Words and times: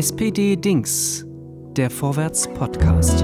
SPD 0.00 0.56
Dings, 0.56 1.26
der 1.76 1.90
Vorwärts 1.90 2.48
Podcast. 2.54 3.22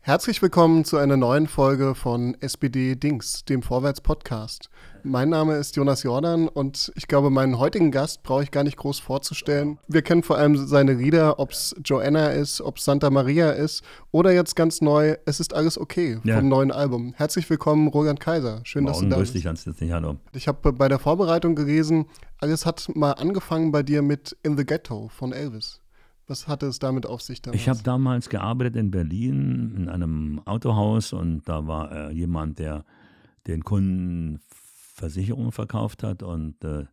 Herzlich 0.00 0.40
willkommen 0.40 0.86
zu 0.86 0.96
einer 0.96 1.18
neuen 1.18 1.46
Folge 1.46 1.94
von 1.94 2.34
SPD 2.40 2.96
Dings, 2.96 3.44
dem 3.44 3.60
Vorwärts 3.60 4.00
Podcast. 4.00 4.70
Mein 5.04 5.30
Name 5.30 5.56
ist 5.56 5.74
Jonas 5.74 6.04
Jordan 6.04 6.46
und 6.46 6.92
ich 6.94 7.08
glaube, 7.08 7.28
meinen 7.28 7.58
heutigen 7.58 7.90
Gast 7.90 8.22
brauche 8.22 8.44
ich 8.44 8.52
gar 8.52 8.62
nicht 8.62 8.76
groß 8.76 9.00
vorzustellen. 9.00 9.78
Wir 9.88 10.02
kennen 10.02 10.22
vor 10.22 10.38
allem 10.38 10.56
seine 10.56 10.94
Lieder, 10.94 11.40
ob 11.40 11.50
es 11.50 11.74
Joanna 11.84 12.28
ist, 12.28 12.60
ob 12.60 12.76
es 12.76 12.84
Santa 12.84 13.10
Maria 13.10 13.50
ist 13.50 13.82
oder 14.12 14.32
jetzt 14.32 14.54
ganz 14.54 14.80
neu, 14.80 15.16
es 15.26 15.40
ist 15.40 15.54
alles 15.54 15.76
okay 15.76 16.18
vom 16.20 16.30
ja. 16.30 16.40
neuen 16.40 16.70
Album. 16.70 17.14
Herzlich 17.16 17.50
willkommen, 17.50 17.88
Roland 17.88 18.20
Kaiser. 18.20 18.60
Schön, 18.62 18.84
Morgen, 18.84 18.92
dass 18.92 19.00
du 19.02 19.08
da 19.08 19.18
bist. 19.18 19.34
Dich 19.34 19.44
ganz 19.44 19.66
nicht, 19.66 19.92
hallo. 19.92 20.18
Ich 20.34 20.46
habe 20.46 20.72
bei 20.72 20.88
der 20.88 21.00
Vorbereitung 21.00 21.56
gelesen, 21.56 22.06
alles 22.38 22.64
hat 22.64 22.88
mal 22.94 23.12
angefangen 23.12 23.72
bei 23.72 23.82
dir 23.82 24.02
mit 24.02 24.36
In 24.44 24.56
the 24.56 24.64
Ghetto 24.64 25.08
von 25.08 25.32
Elvis. 25.32 25.80
Was 26.28 26.46
hatte 26.46 26.66
es 26.66 26.78
damit 26.78 27.06
auf 27.06 27.22
sich 27.22 27.42
damals? 27.42 27.60
Ich 27.60 27.68
habe 27.68 27.80
damals 27.82 28.28
gearbeitet 28.28 28.76
in 28.76 28.92
Berlin 28.92 29.74
in 29.76 29.88
einem 29.88 30.40
Autohaus 30.44 31.12
und 31.12 31.42
da 31.48 31.66
war 31.66 31.90
äh, 31.90 32.12
jemand, 32.12 32.60
der 32.60 32.84
den 33.48 33.64
Kunden 33.64 34.40
Versicherungen 35.02 35.50
verkauft 35.50 36.04
hat 36.04 36.22
und 36.22 36.62
äh, 36.62 36.84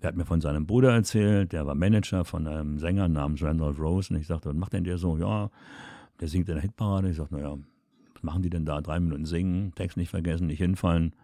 der 0.00 0.08
hat 0.08 0.16
mir 0.16 0.24
von 0.24 0.40
seinem 0.40 0.66
Bruder 0.66 0.94
erzählt, 0.94 1.52
der 1.52 1.66
war 1.66 1.74
Manager 1.74 2.24
von 2.24 2.46
einem 2.46 2.78
Sänger 2.78 3.08
namens 3.08 3.42
Randolph 3.42 3.78
Rose 3.78 4.14
und 4.14 4.18
ich 4.18 4.26
sagte, 4.26 4.48
was 4.48 4.56
macht 4.56 4.72
denn 4.72 4.84
der 4.84 4.96
so? 4.96 5.18
Ja, 5.18 5.50
der 6.18 6.28
singt 6.28 6.48
in 6.48 6.54
der 6.54 6.62
Hitparade. 6.62 7.10
Ich 7.10 7.18
sagte, 7.18 7.34
naja, 7.34 7.58
was 8.14 8.22
machen 8.22 8.40
die 8.40 8.48
denn 8.48 8.64
da? 8.64 8.80
Drei 8.80 8.98
Minuten 9.00 9.26
singen, 9.26 9.74
Text 9.74 9.98
nicht 9.98 10.08
vergessen, 10.08 10.46
nicht 10.46 10.56
hinfallen. 10.58 11.14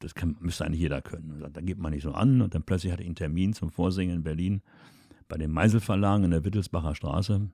Das 0.00 0.14
kann, 0.14 0.36
müsste 0.40 0.66
eigentlich 0.66 0.82
jeder 0.82 1.00
können. 1.00 1.42
Da 1.50 1.60
gibt 1.62 1.80
man 1.80 1.92
nicht 1.92 2.02
so 2.02 2.12
an 2.12 2.42
und 2.42 2.54
dann 2.54 2.62
plötzlich 2.62 2.92
hatte 2.92 3.02
ich 3.02 3.08
einen 3.08 3.16
Termin 3.16 3.54
zum 3.54 3.70
Vorsingen 3.70 4.16
in 4.16 4.22
Berlin 4.22 4.60
bei 5.28 5.38
den 5.38 5.50
Meisel 5.50 5.80
Verlagen 5.80 6.24
in 6.24 6.30
der 6.30 6.44
Wittelsbacher 6.44 6.94
Straße. 6.94 7.48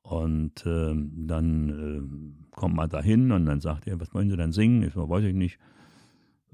Und 0.00 0.64
äh, 0.64 0.94
dann 1.26 1.68
äh, 1.68 2.56
kommt 2.56 2.74
man 2.74 2.88
da 2.88 3.02
hin 3.02 3.32
und 3.32 3.44
dann 3.44 3.60
sagt 3.60 3.86
er, 3.86 4.00
was 4.00 4.14
wollen 4.14 4.30
Sie 4.30 4.36
denn 4.36 4.52
singen? 4.52 4.82
Ich 4.82 4.94
so, 4.94 5.06
weiß 5.10 5.24
ich 5.24 5.34
nicht. 5.34 5.58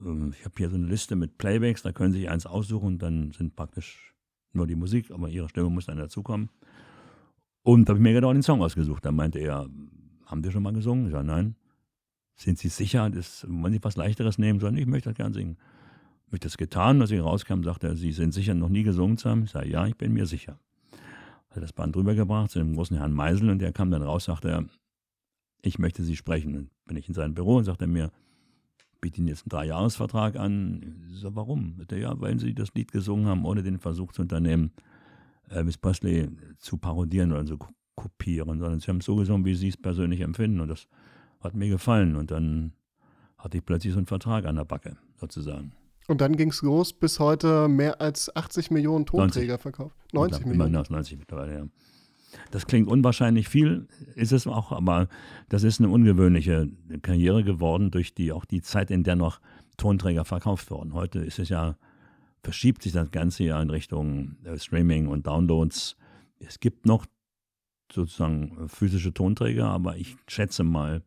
Äh, 0.04 0.30
ich 0.30 0.44
habe 0.44 0.54
hier 0.56 0.70
so 0.70 0.76
eine 0.76 0.86
Liste 0.86 1.16
mit 1.16 1.38
Playbacks, 1.38 1.82
da 1.82 1.92
können 1.92 2.12
Sie 2.12 2.20
sich 2.20 2.30
eins 2.30 2.46
aussuchen 2.46 2.98
dann 2.98 3.32
sind 3.32 3.56
praktisch 3.56 4.14
nur 4.52 4.66
die 4.66 4.74
Musik, 4.74 5.10
aber 5.10 5.28
Ihre 5.28 5.48
Stimme 5.48 5.70
muss 5.70 5.86
dann 5.86 5.98
dazukommen. 5.98 6.50
Und 7.62 7.88
da 7.88 7.90
habe 7.90 7.98
ich 7.98 8.02
mir 8.02 8.12
genau 8.12 8.32
den 8.32 8.42
Song 8.42 8.60
ausgesucht. 8.60 9.04
Dann 9.04 9.14
meinte 9.14 9.38
er, 9.38 9.68
haben 10.26 10.42
Sie 10.42 10.50
schon 10.50 10.62
mal 10.62 10.72
gesungen? 10.72 11.06
Ich 11.06 11.12
sage, 11.12 11.26
nein. 11.26 11.54
Sind 12.34 12.58
Sie 12.58 12.68
sicher? 12.68 13.08
Das, 13.10 13.46
wollen 13.48 13.72
Sie 13.72 13.82
was 13.82 13.96
Leichteres 13.96 14.38
nehmen? 14.38 14.56
Ich 14.56 14.62
sage, 14.62 14.80
ich 14.80 14.86
möchte 14.86 15.10
das 15.10 15.16
gerne 15.16 15.34
singen. 15.34 15.56
Habe 16.26 16.36
ich 16.36 16.40
das 16.40 16.56
getan, 16.56 17.00
als 17.00 17.10
ich 17.10 17.20
rauskam, 17.20 17.62
sagte 17.62 17.88
er, 17.88 17.96
Sie 17.96 18.10
sind 18.12 18.32
sicher 18.32 18.54
noch 18.54 18.68
nie 18.68 18.82
gesungen 18.82 19.16
zu 19.16 19.30
haben? 19.30 19.44
Ich 19.44 19.50
sage, 19.50 19.68
ja, 19.68 19.86
ich 19.86 19.96
bin 19.96 20.12
mir 20.12 20.26
sicher. 20.26 20.58
Hat 21.50 21.62
das 21.62 21.72
Band 21.72 21.94
rübergebracht 21.94 22.50
zu 22.50 22.58
dem 22.58 22.74
großen 22.74 22.96
Herrn 22.96 23.12
Meisel 23.12 23.50
und 23.50 23.58
der 23.58 23.72
kam 23.72 23.90
dann 23.90 24.02
raus, 24.02 24.24
sagte 24.24 24.50
er, 24.50 24.64
ich 25.60 25.78
möchte 25.78 26.02
Sie 26.02 26.16
sprechen. 26.16 26.54
Dann 26.54 26.70
bin 26.86 26.96
ich 26.96 27.06
in 27.08 27.14
sein 27.14 27.34
Büro 27.34 27.56
und 27.58 27.64
sagte 27.64 27.86
mir, 27.86 28.10
biete 29.02 29.18
Ihnen 29.18 29.28
jetzt 29.28 29.42
einen 29.42 29.50
Dreijahresvertrag 29.50 30.36
an. 30.36 31.04
Ich 31.12 31.20
sage, 31.20 31.36
warum? 31.36 31.76
Ja, 31.90 32.18
weil 32.18 32.38
Sie 32.38 32.54
das 32.54 32.72
Lied 32.72 32.90
gesungen 32.90 33.26
haben, 33.26 33.44
ohne 33.44 33.62
den 33.62 33.78
Versuch 33.78 34.12
zu 34.12 34.22
unternehmen, 34.22 34.72
Elvis 35.50 35.76
Presley 35.76 36.30
zu 36.58 36.78
parodieren 36.78 37.32
oder 37.32 37.44
zu 37.44 37.58
kopieren, 37.94 38.58
sondern 38.58 38.80
Sie 38.80 38.86
haben 38.86 38.98
es 38.98 39.04
so 39.04 39.16
gesungen, 39.16 39.44
wie 39.44 39.54
Sie 39.54 39.68
es 39.68 39.76
persönlich 39.76 40.22
empfinden 40.22 40.60
und 40.60 40.68
das 40.68 40.88
hat 41.40 41.54
mir 41.54 41.68
gefallen 41.68 42.16
und 42.16 42.30
dann 42.30 42.72
hatte 43.36 43.58
ich 43.58 43.66
plötzlich 43.66 43.92
so 43.92 43.98
einen 43.98 44.06
Vertrag 44.06 44.46
an 44.46 44.56
der 44.56 44.64
Backe, 44.64 44.96
sozusagen. 45.16 45.72
Und 46.08 46.20
dann 46.20 46.36
ging 46.36 46.50
es 46.50 46.62
los, 46.62 46.92
bis 46.92 47.20
heute 47.20 47.68
mehr 47.68 48.00
als 48.00 48.34
80 48.34 48.70
Millionen 48.70 49.04
Tonträger 49.06 49.54
90. 49.54 49.62
verkauft. 49.62 49.96
90 50.12 50.46
Millionen. 50.46 50.68
Immer 50.68 50.80
nach 50.80 50.88
90 50.88 51.18
mittlerweile, 51.18 51.54
ja. 51.54 51.66
Das 52.50 52.66
klingt 52.66 52.88
unwahrscheinlich 52.88 53.48
viel, 53.48 53.86
ist 54.14 54.32
es 54.32 54.46
auch, 54.46 54.72
aber 54.72 55.08
das 55.48 55.62
ist 55.62 55.80
eine 55.80 55.90
ungewöhnliche 55.90 56.68
Karriere 57.02 57.44
geworden 57.44 57.90
durch 57.90 58.14
die 58.14 58.32
auch 58.32 58.44
die 58.44 58.62
Zeit, 58.62 58.90
in 58.90 59.04
der 59.04 59.16
noch 59.16 59.40
Tonträger 59.76 60.24
verkauft 60.24 60.70
wurden. 60.70 60.94
Heute 60.94 61.20
ist 61.20 61.38
es 61.38 61.48
ja, 61.48 61.76
verschiebt 62.42 62.82
sich 62.82 62.92
das 62.92 63.10
Ganze 63.10 63.44
ja 63.44 63.60
in 63.60 63.70
Richtung 63.70 64.36
äh, 64.44 64.58
Streaming 64.58 65.08
und 65.08 65.26
Downloads. 65.26 65.96
Es 66.38 66.60
gibt 66.60 66.86
noch 66.86 67.06
sozusagen 67.92 68.68
physische 68.68 69.12
Tonträger, 69.12 69.66
aber 69.66 69.96
ich 69.96 70.16
schätze 70.26 70.64
mal 70.64 71.02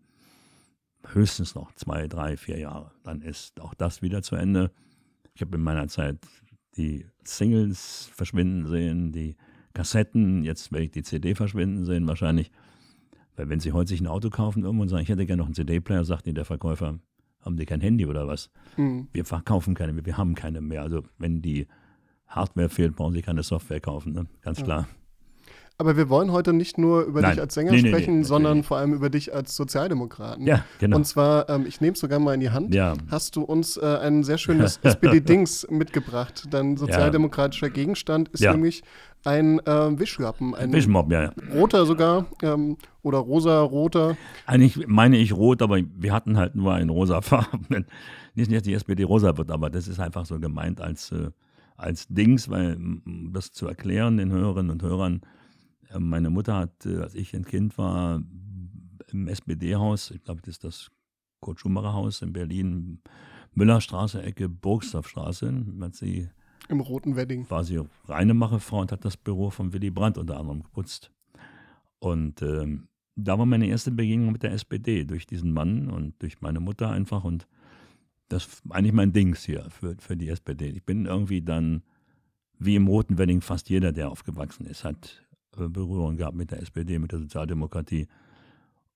höchstens 1.14 1.56
noch 1.56 1.72
zwei, 1.74 2.08
drei, 2.08 2.38
vier 2.38 2.60
Jahre. 2.60 2.92
Dann 3.04 3.22
ist 3.22 3.60
auch 3.60 3.74
das 3.74 4.02
wieder 4.02 4.22
zu 4.22 4.36
Ende. 4.36 4.72
Ich 5.34 5.42
habe 5.42 5.58
in 5.58 5.64
meiner 5.64 5.88
Zeit 5.88 6.18
die 6.78 7.06
Singles 7.24 8.10
verschwinden 8.14 8.68
sehen, 8.68 9.12
die 9.12 9.36
Kassetten, 9.76 10.44
jetzt 10.44 10.72
werde 10.72 10.86
ich 10.86 10.92
die 10.92 11.04
CD 11.04 11.36
verschwinden 11.36 11.86
sehen 11.86 12.08
wahrscheinlich. 12.08 12.52
Weil 13.36 13.50
wenn 13.50 13.60
Sie 13.60 13.74
heute 13.74 13.90
sich 13.90 14.02
ein 14.02 14.08
Auto 14.08 14.30
kaufen 14.30 14.64
irgendwo 14.64 14.82
und 14.84 14.90
sagen, 14.90 15.04
ich 15.04 15.10
hätte 15.10 15.26
gerne 15.26 15.42
noch 15.42 15.48
einen 15.48 15.54
CD-Player, 15.54 16.06
sagt 16.06 16.26
Ihnen 16.26 16.36
der 16.36 16.46
Verkäufer, 16.46 16.98
haben 17.42 17.58
Sie 17.58 17.66
kein 17.66 17.82
Handy 17.82 18.06
oder 18.08 18.28
was? 18.28 18.50
Mhm. 18.78 19.10
Wir 19.12 19.26
verkaufen 19.26 19.76
keine 19.76 19.94
mehr, 19.94 20.06
wir 20.06 20.18
haben 20.18 20.34
keine 20.34 20.62
mehr. 20.62 20.82
Also 20.82 21.04
wenn 21.18 21.42
die 21.42 21.68
Hardware 22.28 22.70
fehlt, 22.70 22.96
brauchen 22.96 23.14
Sie 23.14 23.22
keine 23.22 23.44
Software 23.44 23.82
kaufen, 23.82 24.14
ne? 24.14 24.26
ganz 24.42 24.64
klar. 24.64 24.82
Ja. 24.82 24.88
Aber 25.78 25.98
wir 25.98 26.08
wollen 26.08 26.32
heute 26.32 26.54
nicht 26.54 26.78
nur 26.78 27.04
über 27.04 27.22
Nein. 27.22 27.32
dich 27.32 27.42
als 27.42 27.54
Sänger 27.54 27.72
nee, 27.72 27.80
sprechen, 27.80 28.14
nee, 28.14 28.20
nee, 28.20 28.26
sondern 28.26 28.64
vor 28.64 28.78
allem 28.78 28.94
über 28.94 29.10
dich 29.10 29.34
als 29.34 29.58
Sozialdemokraten. 29.58 30.48
Ja, 30.48 30.64
genau. 30.80 30.96
Und 30.96 31.06
zwar, 31.06 31.50
ähm, 31.50 31.66
ich 31.68 31.82
nehme 31.82 31.94
es 31.94 32.00
sogar 32.00 32.18
mal 32.20 32.34
in 32.34 32.40
die 32.40 32.50
Hand, 32.50 32.74
ja. 32.74 32.94
hast 33.12 33.36
du 33.36 33.42
uns 33.42 33.76
äh, 33.76 33.86
ein 33.86 34.24
sehr 34.24 34.38
schönes 34.38 34.80
SPD-Dings 34.82 35.68
mitgebracht. 35.70 36.46
Dein 36.50 36.78
sozialdemokratischer. 36.78 37.70
Gegenstand 37.70 38.30
ist 38.30 38.40
ja. 38.40 38.54
nämlich 38.54 38.84
ein 39.26 39.60
äh, 39.66 40.00
Wischlappen. 40.00 40.56
Ein 40.56 40.72
Wischmob, 40.72 41.12
ja. 41.12 41.32
Roter 41.54 41.86
sogar 41.86 42.28
ähm, 42.42 42.78
oder 43.02 43.18
rosa-roter. 43.18 44.18
Eigentlich 44.46 44.88
meine 44.88 45.18
ich 45.18 45.34
rot, 45.34 45.62
aber 45.62 45.80
wir 45.96 46.14
hatten 46.14 46.38
halt 46.38 46.56
nur 46.56 46.74
einen 46.74 46.90
rosafarbenen. 46.90 47.86
Nicht, 48.36 48.52
dass 48.52 48.64
die 48.64 48.74
SPD 48.74 49.04
rosa 49.04 49.38
wird, 49.38 49.50
aber 49.50 49.70
das 49.70 49.88
ist 49.88 50.00
einfach 50.00 50.26
so 50.26 50.40
gemeint 50.40 50.82
als, 50.82 51.12
äh, 51.12 51.32
als 51.78 52.08
Dings, 52.08 52.50
weil 52.50 52.76
um 52.76 53.32
das 53.34 53.52
zu 53.52 53.68
erklären 53.68 54.18
den 54.18 54.32
Hörerinnen 54.32 54.72
und 54.72 54.84
Hörern, 54.84 55.22
äh, 55.90 56.00
meine 56.00 56.30
Mutter 56.30 56.56
hat, 56.56 56.86
äh, 56.86 56.98
als 56.98 57.16
ich 57.16 57.34
ein 57.36 57.46
Kind 57.46 57.78
war, 57.78 58.22
im 59.12 59.28
SPD-Haus, 59.28 60.12
ich 60.12 60.24
glaube, 60.24 60.42
das 60.42 60.56
ist 60.56 60.64
das 60.64 60.92
Kurt-Schumacher-Haus 61.40 62.22
in 62.22 62.34
Berlin, 62.34 63.02
Müllerstraße, 63.54 64.22
Ecke 64.22 64.50
Burgstaffstraße, 64.50 65.66
hat 65.82 65.96
sie 65.96 66.30
im 66.70 66.80
roten 66.80 67.16
Wedding. 67.16 67.50
War 67.50 67.64
sie 67.64 67.82
Reinemacherfrau 68.06 68.82
und 68.82 68.92
hat 68.92 69.06
das 69.06 69.18
Büro 69.18 69.50
von 69.50 69.74
Willy 69.74 69.92
Brandt 69.92 70.18
unter 70.18 70.40
anderem 70.40 70.64
geputzt. 70.64 71.12
Und 72.00 72.42
ähm, 72.42 72.88
da 73.16 73.40
war 73.40 73.46
meine 73.46 73.68
erste 73.68 73.92
Begegnung 73.92 74.32
mit 74.32 74.44
der 74.44 74.52
SPD 74.52 75.06
durch 75.06 75.26
diesen 75.26 75.52
Mann 75.52 75.90
und 75.90 76.22
durch 76.22 76.42
meine 76.42 76.60
Mutter 76.60 76.90
einfach. 76.90 77.24
Und 77.24 77.48
das 78.28 78.46
ist 78.46 78.64
eigentlich 78.70 78.94
mein 78.94 79.14
Dings 79.14 79.44
hier 79.44 79.70
für, 79.70 79.96
für 80.00 80.18
die 80.18 80.30
SPD. 80.30 80.70
Ich 80.70 80.84
bin 80.84 81.06
irgendwie 81.06 81.42
dann, 81.42 81.84
wie 82.60 82.76
im 82.76 82.88
roten 82.88 83.18
Wedding, 83.18 83.42
fast 83.42 83.70
jeder, 83.70 83.92
der 83.92 84.10
aufgewachsen 84.10 84.66
ist, 84.66 84.84
hat 84.84 85.26
äh, 85.58 85.68
Berührung 85.68 86.18
gehabt 86.18 86.36
mit 86.36 86.52
der 86.52 86.62
SPD, 86.62 87.00
mit 87.00 87.12
der 87.12 87.20
Sozialdemokratie 87.20 88.08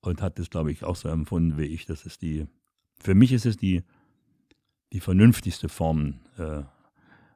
und 0.01 0.21
hat 0.21 0.39
das, 0.39 0.49
glaube 0.49 0.71
ich, 0.71 0.83
auch 0.83 0.95
so 0.95 1.09
empfunden 1.09 1.57
wie 1.57 1.65
ich. 1.65 1.85
Das 1.85 2.05
ist 2.05 2.21
die, 2.21 2.47
für 2.99 3.15
mich 3.15 3.31
ist 3.31 3.45
es 3.45 3.57
die, 3.57 3.83
die 4.91 4.99
vernünftigste 4.99 5.69
Form, 5.69 6.15
äh, 6.37 6.63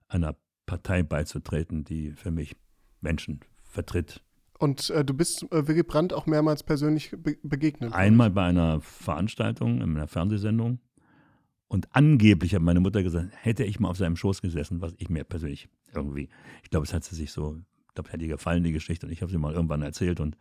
einer 0.07 0.35
Partei 0.65 1.03
beizutreten, 1.03 1.83
die 1.83 2.11
für 2.11 2.31
mich 2.31 2.55
Menschen 3.01 3.41
vertritt. 3.63 4.23
Und 4.59 4.89
äh, 4.91 5.03
du 5.03 5.13
bist 5.13 5.43
äh, 5.51 5.67
Willy 5.67 5.83
Brandt 5.83 6.13
auch 6.13 6.25
mehrmals 6.25 6.63
persönlich 6.63 7.11
be 7.11 7.37
begegnet? 7.43 7.93
Einmal 7.93 8.29
bei 8.29 8.45
einer 8.45 8.79
Veranstaltung, 8.81 9.81
in 9.81 9.97
einer 9.97 10.07
Fernsehsendung. 10.07 10.79
Und 11.67 11.87
angeblich 11.91 12.53
hat 12.53 12.61
meine 12.61 12.79
Mutter 12.79 13.01
gesagt, 13.03 13.29
hätte 13.33 13.63
ich 13.63 13.79
mal 13.79 13.89
auf 13.89 13.97
seinem 13.97 14.15
Schoß 14.15 14.41
gesessen, 14.41 14.79
was 14.79 14.93
ich 14.97 15.09
mir 15.09 15.23
persönlich 15.23 15.69
irgendwie, 15.93 16.29
ich 16.63 16.69
glaube, 16.69 16.85
es 16.85 16.93
hat 16.93 17.03
sie 17.03 17.15
sich 17.15 17.31
so 17.31 17.59
ich 17.93 17.95
glaube, 17.95 18.09
es 18.09 18.13
hat 18.13 18.21
ihr 18.23 18.27
gefallen, 18.27 18.63
die 18.63 18.71
Geschichte. 18.71 19.05
Und 19.05 19.11
ich 19.11 19.21
habe 19.21 19.31
sie 19.31 19.37
mal 19.37 19.53
irgendwann 19.53 19.83
erzählt. 19.83 20.19
Und 20.19 20.35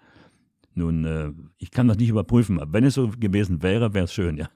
nun, 0.74 1.04
äh, 1.04 1.32
ich 1.58 1.70
kann 1.70 1.86
das 1.86 1.98
nicht 1.98 2.08
überprüfen. 2.08 2.58
Aber 2.58 2.72
wenn 2.72 2.84
es 2.84 2.94
so 2.94 3.08
gewesen 3.08 3.62
wäre, 3.62 3.92
wäre 3.92 4.06
es 4.06 4.14
schön, 4.14 4.38
ja. 4.38 4.48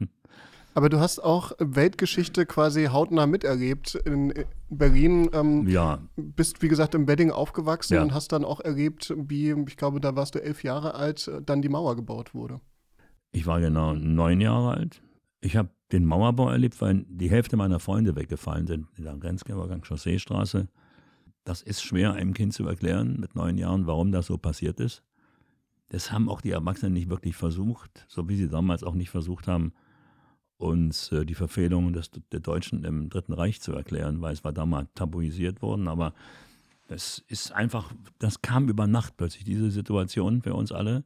Aber 0.76 0.90
du 0.90 1.00
hast 1.00 1.25
auch 1.25 1.52
Weltgeschichte 1.58 2.44
quasi 2.44 2.88
hautnah 2.93 3.26
miterlebt 3.26 3.94
in 3.94 4.34
Berlin. 4.69 5.31
Ähm, 5.32 5.67
ja. 5.67 6.00
Bist, 6.17 6.61
wie 6.61 6.69
gesagt, 6.69 6.94
im 6.94 7.08
Wedding 7.08 7.31
aufgewachsen 7.31 7.94
ja. 7.94 8.02
und 8.02 8.12
hast 8.12 8.32
dann 8.32 8.44
auch 8.44 8.61
erlebt, 8.61 9.14
wie, 9.17 9.52
ich 9.67 9.78
glaube, 9.78 10.00
da 10.00 10.17
warst 10.17 10.34
du 10.34 10.43
elf 10.43 10.64
Jahre 10.64 10.94
alt, 10.94 11.31
dann 11.46 11.62
die 11.62 11.70
Mauer 11.70 11.96
gebaut 11.96 12.34
wurde. 12.34 12.61
Ich 13.32 13.46
war 13.46 13.58
genau 13.58 13.94
neun 13.94 14.43
Jahre 14.43 14.75
alt. 14.75 15.00
Ich 15.40 15.56
habe 15.56 15.70
den 15.93 16.05
Mauerbau 16.05 16.50
erlebt, 16.50 16.78
weil 16.82 17.06
die 17.08 17.31
Hälfte 17.31 17.56
meiner 17.56 17.81
Freunde 17.81 18.14
weggefallen 18.14 18.67
sind 18.67 18.87
in 18.99 19.05
der 19.05 19.17
Grenzübergang 19.17 19.81
Chausseestraße. 19.81 20.69
Das 21.44 21.62
ist 21.62 21.82
schwer 21.82 22.12
einem 22.12 22.34
Kind 22.34 22.52
zu 22.52 22.69
erklären 22.69 23.17
mit 23.19 23.34
neun 23.34 23.56
Jahren, 23.56 23.87
warum 23.87 24.12
das 24.12 24.26
so 24.26 24.37
passiert 24.37 24.78
ist. 24.81 25.02
Das 25.88 26.12
haben 26.12 26.28
auch 26.28 26.43
die 26.43 26.50
Erwachsenen 26.50 26.93
nicht 26.93 27.08
wirklich 27.08 27.34
versucht, 27.34 28.05
so 28.08 28.28
wie 28.28 28.37
sie 28.37 28.50
damals 28.50 28.84
auch 28.84 28.94
nicht 28.94 29.08
versucht 29.08 29.49
haben, 29.49 29.73
uns 30.58 31.12
äh, 31.12 31.24
die 31.24 31.34
Verfehlungen 31.34 31.92
des, 31.92 32.10
der 32.32 32.40
Deutschen 32.40 32.84
im 32.84 33.10
Dritten 33.10 33.32
Reich 33.32 33.60
zu 33.60 33.72
erklären, 33.72 34.20
weil 34.20 34.32
es 34.32 34.44
war 34.44 34.52
damals 34.52 34.88
tabuisiert 34.94 35.62
worden. 35.62 35.88
Aber 35.88 36.14
Das 36.88 37.24
ist 37.28 37.52
einfach, 37.52 37.92
das 38.18 38.42
kam 38.42 38.68
über 38.68 38.86
Nacht 38.86 39.16
plötzlich, 39.16 39.44
diese 39.44 39.70
Situation 39.70 40.42
für 40.42 40.54
uns 40.54 40.72
alle. 40.72 41.04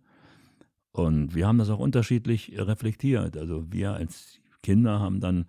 Und 0.93 1.35
wir 1.35 1.47
haben 1.47 1.59
das 1.59 1.71
auch 1.71 1.79
unterschiedlich 1.79 2.53
reflektiert. 2.57 3.37
Also 3.37 3.65
wir 3.73 3.95
als 3.95 4.41
Kinder 4.63 5.01
haben 5.01 5.21
dann, 5.21 5.47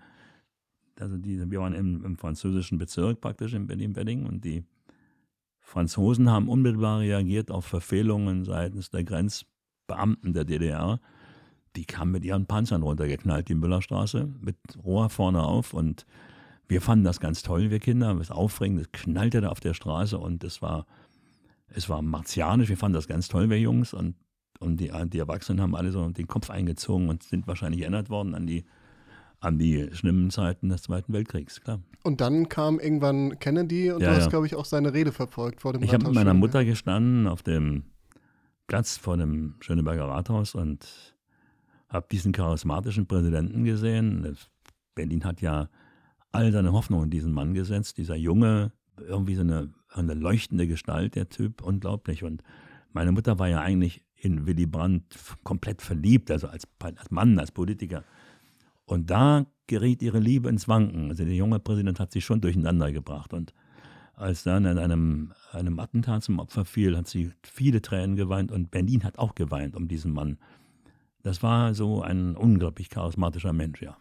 also 0.99 1.17
die, 1.17 1.49
wir 1.49 1.59
waren 1.59 1.73
im, 1.73 2.05
im 2.05 2.17
französischen 2.17 2.77
Bezirk 2.77 3.21
praktisch 3.21 3.53
in 3.53 3.67
Berlin-Wedding 3.67 4.25
und 4.25 4.45
die 4.45 4.63
Franzosen 5.59 6.29
haben 6.29 6.49
unmittelbar 6.49 6.99
reagiert 6.99 7.49
auf 7.49 7.65
Verfehlungen 7.65 8.43
seitens 8.45 8.89
der 8.89 9.03
Grenzbeamten 9.03 10.33
der 10.33 10.43
DDR. 10.43 10.99
Die 11.75 11.85
kamen 11.85 12.11
mit 12.11 12.25
ihren 12.25 12.45
Panzern 12.45 12.83
runtergeknallt, 12.83 13.47
die 13.47 13.55
Müllerstraße, 13.55 14.29
mit 14.41 14.57
Rohr 14.83 15.09
vorne 15.09 15.43
auf 15.43 15.73
und 15.73 16.05
wir 16.67 16.81
fanden 16.81 17.03
das 17.03 17.19
ganz 17.19 17.43
toll, 17.43 17.69
wir 17.69 17.79
Kinder, 17.79 18.15
das 18.15 18.31
aufregend, 18.31 18.79
es 18.79 18.91
knallte 18.91 19.41
da 19.41 19.49
auf 19.49 19.59
der 19.59 19.73
Straße 19.73 20.17
und 20.17 20.43
es 20.43 20.61
war, 20.61 20.85
es 21.67 21.89
war 21.89 22.01
martianisch, 22.01 22.69
wir 22.69 22.77
fanden 22.77 22.95
das 22.95 23.07
ganz 23.07 23.27
toll, 23.27 23.49
wir 23.49 23.59
Jungs 23.59 23.93
und, 23.93 24.15
und 24.59 24.79
die, 24.79 24.91
die 25.07 25.19
Erwachsenen 25.19 25.61
haben 25.61 25.75
alle 25.75 25.91
so 25.91 26.07
den 26.09 26.27
Kopf 26.27 26.49
eingezogen 26.49 27.09
und 27.09 27.23
sind 27.23 27.47
wahrscheinlich 27.47 27.81
erinnert 27.81 28.09
worden 28.09 28.35
an 28.35 28.47
die, 28.47 28.63
an 29.41 29.57
die 29.57 29.89
schlimmen 29.91 30.29
Zeiten 30.29 30.69
des 30.69 30.83
Zweiten 30.83 31.11
Weltkriegs, 31.11 31.59
klar. 31.61 31.81
Und 32.03 32.21
dann 32.21 32.47
kam 32.47 32.79
irgendwann 32.79 33.37
Kennedy 33.39 33.91
und 33.91 34.01
Ja, 34.01 34.11
du 34.11 34.15
hast, 34.15 34.23
ja. 34.25 34.29
glaube 34.29 34.45
ich, 34.45 34.55
auch 34.55 34.65
seine 34.65 34.93
Rede 34.93 35.11
verfolgt 35.11 35.61
vor 35.61 35.73
dem 35.73 35.83
Ich 35.83 35.93
habe 35.93 36.05
mit 36.05 36.13
meiner. 36.13 36.33
Mutter 36.33 36.63
gestanden 36.63 37.27
auf 37.27 37.43
dem 37.43 37.83
Platz 38.67 38.97
vor 38.97 39.17
dem 39.17 39.55
Schöneberger 39.59 40.05
Rathaus 40.05 40.55
und 40.55 40.87
habe 41.91 42.07
diesen 42.09 42.31
charismatischen 42.31 43.05
Präsidenten 43.05 43.63
gesehen. 43.63 44.35
Berlin 44.95 45.25
hat 45.25 45.41
ja 45.41 45.69
all 46.31 46.51
seine 46.51 46.71
Hoffnung 46.71 47.03
in 47.03 47.09
diesen 47.09 47.33
Mann 47.33 47.53
gesetzt. 47.53 47.97
Dieser 47.97 48.15
junge, 48.15 48.71
irgendwie 48.97 49.35
so 49.35 49.41
eine, 49.41 49.73
eine 49.89 50.13
leuchtende 50.13 50.67
Gestalt, 50.67 51.15
der 51.15 51.29
Typ, 51.29 51.61
unglaublich. 51.61 52.23
Und 52.23 52.43
meine 52.93 53.11
Mutter 53.11 53.39
war 53.39 53.49
ja 53.49 53.59
eigentlich 53.59 54.03
in 54.15 54.45
Willy 54.45 54.65
Brandt 54.65 55.17
komplett 55.43 55.81
verliebt, 55.81 56.31
also 56.31 56.47
als, 56.47 56.67
als 56.79 57.11
Mann, 57.11 57.37
als 57.39 57.51
Politiker. 57.51 58.03
Und 58.85 59.09
da 59.09 59.45
geriet 59.67 60.01
ihre 60.01 60.19
Liebe 60.19 60.49
ins 60.49 60.67
Wanken. 60.67 61.09
Also 61.09 61.25
der 61.25 61.33
junge 61.33 61.59
Präsident 61.59 61.99
hat 61.99 62.11
sie 62.11 62.21
schon 62.21 62.41
durcheinander 62.41 62.91
gebracht. 62.91 63.33
Und 63.33 63.53
als 64.13 64.43
dann 64.43 64.65
in 64.65 64.77
einem, 64.77 65.33
einem 65.51 65.79
Attentat 65.79 66.23
zum 66.23 66.39
Opfer 66.39 66.63
fiel, 66.63 66.95
hat 66.95 67.07
sie 67.07 67.31
viele 67.41 67.81
Tränen 67.81 68.15
geweint 68.15 68.51
und 68.51 68.71
Berlin 68.71 69.03
hat 69.03 69.17
auch 69.17 69.35
geweint 69.35 69.75
um 69.75 69.87
diesen 69.87 70.13
Mann. 70.13 70.37
Das 71.23 71.43
war 71.43 71.73
so 71.73 72.01
ein 72.01 72.35
unglaublich 72.35 72.89
charismatischer 72.89 73.53
Mensch, 73.53 73.81
ja. 73.81 73.97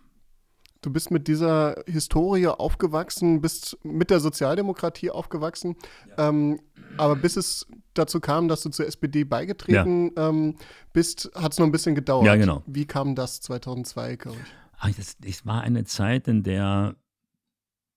Du 0.83 0.91
bist 0.91 1.11
mit 1.11 1.29
dieser 1.29 1.83
Historie 1.87 2.47
aufgewachsen, 2.47 3.43
bist 3.43 3.77
mit 3.83 4.09
der 4.09 4.19
Sozialdemokratie 4.19 5.11
aufgewachsen. 5.11 5.77
Ähm, 6.17 6.59
aber 6.97 7.17
bis 7.17 7.37
es 7.37 7.67
dazu 7.93 8.19
kam, 8.19 8.49
dass 8.49 8.63
du 8.63 8.71
zur 8.71 8.87
SPD 8.87 9.25
beigetreten 9.25 10.13
ähm, 10.17 10.57
bist, 10.95 11.31
hat 11.35 11.53
es 11.53 11.59
noch 11.59 11.67
ein 11.67 11.73
bisschen 11.73 11.95
gedauert. 11.95 12.25
Ja, 12.25 12.37
genau. 12.37 12.63
Wie 12.67 12.87
kam 12.87 13.15
das 13.15 13.43
2002, 13.43 14.17
glaube 14.17 14.39
ich? 14.43 14.53
Ach, 14.79 14.91
das, 14.95 15.19
das 15.19 15.45
war 15.45 15.61
eine 15.61 15.85
Zeit, 15.85 16.27
in 16.29 16.43
der, 16.43 16.97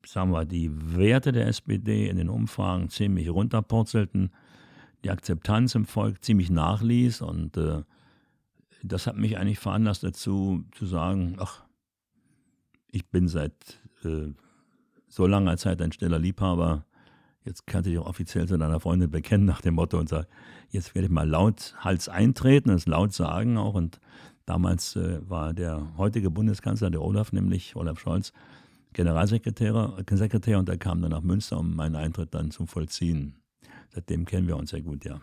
sagen 0.05 0.31
wir, 0.31 0.43
die 0.43 0.69
Werte 0.73 1.31
der 1.31 1.47
SPD 1.47 2.09
in 2.09 2.17
den 2.17 2.27
Umfragen 2.27 2.89
ziemlich 2.89 3.29
runterpurzelten, 3.29 4.33
die 5.05 5.09
Akzeptanz 5.09 5.75
im 5.75 5.85
Volk 5.85 6.21
ziemlich 6.21 6.49
nachließ 6.49 7.21
und 7.21 7.55
äh, 7.55 7.83
das 8.83 9.07
hat 9.07 9.17
mich 9.17 9.37
eigentlich 9.37 9.59
veranlasst 9.59 10.03
dazu 10.03 10.65
zu 10.71 10.85
sagen, 10.85 11.37
ach, 11.39 11.63
ich 12.91 13.09
bin 13.09 13.27
seit 13.27 13.79
äh, 14.03 14.33
so 15.07 15.25
langer 15.25 15.57
Zeit 15.57 15.81
ein 15.81 15.91
stiller 15.91 16.19
Liebhaber. 16.19 16.85
Jetzt 17.45 17.65
kannst 17.65 17.87
du 17.87 17.91
dich 17.91 17.99
auch 17.99 18.07
offiziell 18.07 18.47
zu 18.47 18.57
deiner 18.57 18.79
Freundin 18.79 19.09
bekennen 19.09 19.45
nach 19.45 19.61
dem 19.61 19.75
Motto 19.75 19.97
und 19.97 20.09
sagen, 20.09 20.27
jetzt 20.69 20.95
werde 20.95 21.07
ich 21.07 21.11
mal 21.11 21.27
laut 21.27 21.75
Hals 21.79 22.09
eintreten, 22.09 22.69
das 22.69 22.85
laut 22.85 23.13
sagen 23.13 23.57
auch. 23.57 23.73
Und 23.73 23.99
damals 24.45 24.95
äh, 24.97 25.27
war 25.27 25.53
der 25.53 25.97
heutige 25.97 26.29
Bundeskanzler, 26.29 26.89
der 26.89 27.01
Olaf, 27.01 27.31
nämlich 27.31 27.75
Olaf 27.75 27.99
Scholz, 27.99 28.33
Generalsekretär 28.91 29.95
Sekretär, 30.11 30.59
und 30.59 30.69
er 30.69 30.77
kam 30.77 31.01
dann 31.01 31.11
nach 31.11 31.21
Münster, 31.21 31.57
um 31.57 31.75
meinen 31.75 31.95
Eintritt 31.95 32.33
dann 32.33 32.51
zu 32.51 32.65
vollziehen. 32.65 33.41
Seitdem 33.89 34.25
kennen 34.25 34.47
wir 34.47 34.57
uns 34.57 34.71
sehr 34.71 34.81
gut, 34.81 35.05
ja. 35.05 35.21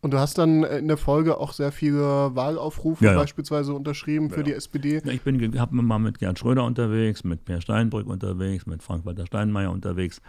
Und 0.00 0.10
du 0.12 0.18
hast 0.18 0.36
dann 0.38 0.64
in 0.64 0.88
der 0.88 0.96
Folge 0.96 1.38
auch 1.38 1.52
sehr 1.52 1.70
viele 1.70 2.34
Wahlaufrufe 2.34 3.04
Ja, 3.04 3.12
ja. 3.12 3.18
beispielsweise 3.18 3.72
unterschrieben 3.72 4.30
für 4.30 4.38
Ja, 4.38 4.42
die 4.42 4.50
ja. 4.50 4.56
SPD. 4.56 5.00
Ich 5.04 5.22
bin 5.22 5.58
habe 5.60 5.76
mal 5.76 6.00
mit 6.00 6.18
Gerd 6.18 6.38
Schröder 6.40 6.64
unterwegs, 6.64 7.22
mit 7.22 7.44
Per 7.44 7.60
Steinbrück 7.60 8.08
unterwegs, 8.08 8.66
mit 8.66 8.82
Frank-Walter 8.82 9.26
Steinmeier 9.26 9.70
unterwegs, 9.70 10.20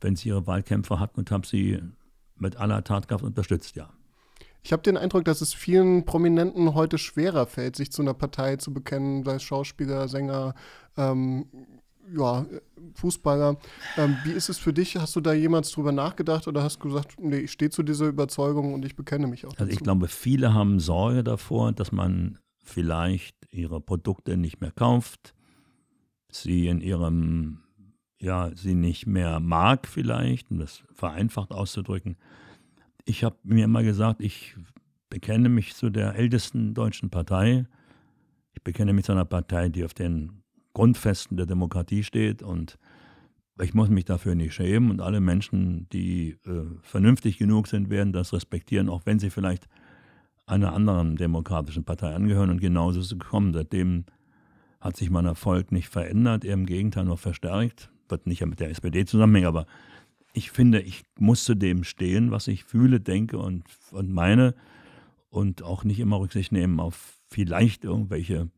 wenn 0.00 0.16
sie 0.16 0.30
ihre 0.30 0.46
Wahlkämpfer 0.48 0.98
hatten 0.98 1.20
und 1.20 1.30
habe 1.30 1.46
sie 1.46 1.80
mit 2.36 2.56
aller 2.56 2.82
Tatkraft 2.82 3.22
unterstützt, 3.22 3.76
ja. 3.76 3.90
Ich 4.64 4.72
habe 4.72 4.82
den 4.82 4.96
Eindruck, 4.96 5.24
dass 5.24 5.40
es 5.40 5.54
vielen 5.54 6.04
Prominenten 6.04 6.74
heute 6.74 6.98
schwerer 6.98 7.46
fällt, 7.46 7.76
sich 7.76 7.90
zu 7.90 8.02
einer 8.02 8.14
Partei 8.14 8.56
zu 8.56 8.72
bekennen, 8.72 9.24
sei 9.24 9.34
es 9.34 9.42
Schauspieler, 9.42 10.06
Sänger, 10.08 10.54
ähm, 10.96 11.46
ja, 12.14 12.46
Fußballer. 12.94 13.56
Ähm, 13.96 14.16
wie 14.24 14.32
ist 14.32 14.48
es 14.48 14.58
für 14.58 14.72
dich? 14.72 14.96
Hast 14.96 15.14
du 15.16 15.20
da 15.20 15.32
jemals 15.32 15.70
drüber 15.70 15.92
nachgedacht 15.92 16.48
oder 16.48 16.62
hast 16.62 16.78
du 16.78 16.88
gesagt, 16.88 17.16
nee, 17.20 17.38
ich 17.38 17.52
stehe 17.52 17.70
zu 17.70 17.82
dieser 17.82 18.06
Überzeugung 18.08 18.74
und 18.74 18.84
ich 18.84 18.96
bekenne 18.96 19.26
mich 19.26 19.46
auch 19.46 19.52
Also 19.56 19.66
ich 19.66 19.76
dazu? 19.76 19.84
glaube, 19.84 20.08
viele 20.08 20.54
haben 20.54 20.80
Sorge 20.80 21.22
davor, 21.24 21.72
dass 21.72 21.92
man 21.92 22.38
vielleicht 22.64 23.36
ihre 23.50 23.80
Produkte 23.80 24.36
nicht 24.36 24.60
mehr 24.60 24.72
kauft, 24.72 25.34
sie 26.30 26.68
in 26.68 26.80
ihrem, 26.80 27.60
ja, 28.18 28.50
sie 28.54 28.74
nicht 28.74 29.06
mehr 29.06 29.40
mag 29.40 29.86
vielleicht, 29.86 30.50
um 30.50 30.58
das 30.58 30.82
vereinfacht 30.92 31.52
auszudrücken. 31.52 32.16
Ich 33.04 33.24
habe 33.24 33.36
mir 33.42 33.64
immer 33.64 33.82
gesagt, 33.82 34.20
ich 34.20 34.54
bekenne 35.10 35.48
mich 35.48 35.74
zu 35.74 35.90
der 35.90 36.14
ältesten 36.14 36.72
deutschen 36.72 37.10
Partei. 37.10 37.66
Ich 38.54 38.62
bekenne 38.62 38.92
mich 38.92 39.04
zu 39.04 39.12
einer 39.12 39.24
Partei, 39.24 39.68
die 39.68 39.84
auf 39.84 39.92
den 39.94 40.41
Grundfesten 40.74 41.36
der 41.36 41.46
Demokratie 41.46 42.02
steht 42.02 42.42
und 42.42 42.78
ich 43.60 43.74
muss 43.74 43.88
mich 43.88 44.04
dafür 44.04 44.34
nicht 44.34 44.54
schämen 44.54 44.90
und 44.90 45.00
alle 45.00 45.20
Menschen, 45.20 45.86
die 45.92 46.38
äh, 46.46 46.64
vernünftig 46.80 47.38
genug 47.38 47.68
sind, 47.68 47.90
werden 47.90 48.12
das 48.12 48.32
respektieren, 48.32 48.88
auch 48.88 49.02
wenn 49.04 49.18
sie 49.18 49.30
vielleicht 49.30 49.68
einer 50.46 50.72
anderen 50.72 51.16
demokratischen 51.16 51.84
Partei 51.84 52.14
angehören 52.14 52.50
und 52.50 52.60
genauso 52.60 53.00
ist 53.00 53.12
es 53.12 53.18
gekommen. 53.18 53.52
Seitdem 53.52 54.04
hat 54.80 54.96
sich 54.96 55.10
mein 55.10 55.26
Erfolg 55.26 55.70
nicht 55.70 55.88
verändert, 55.88 56.44
eher 56.44 56.54
im 56.54 56.66
Gegenteil 56.66 57.04
noch 57.04 57.18
verstärkt. 57.18 57.90
Wird 58.08 58.26
nicht 58.26 58.44
mit 58.44 58.60
der 58.60 58.70
SPD 58.70 59.04
zusammenhängen, 59.04 59.48
aber 59.48 59.66
ich 60.34 60.50
finde, 60.50 60.80
ich 60.80 61.04
muss 61.18 61.44
zu 61.44 61.54
dem 61.54 61.84
stehen, 61.84 62.30
was 62.30 62.48
ich 62.48 62.64
fühle, 62.64 63.00
denke 63.00 63.38
und, 63.38 63.64
und 63.90 64.10
meine 64.10 64.54
und 65.30 65.62
auch 65.62 65.84
nicht 65.84 66.00
immer 66.00 66.18
Rücksicht 66.18 66.52
nehmen 66.52 66.80
auf 66.80 67.18
vielleicht 67.28 67.84
irgendwelche 67.84 68.50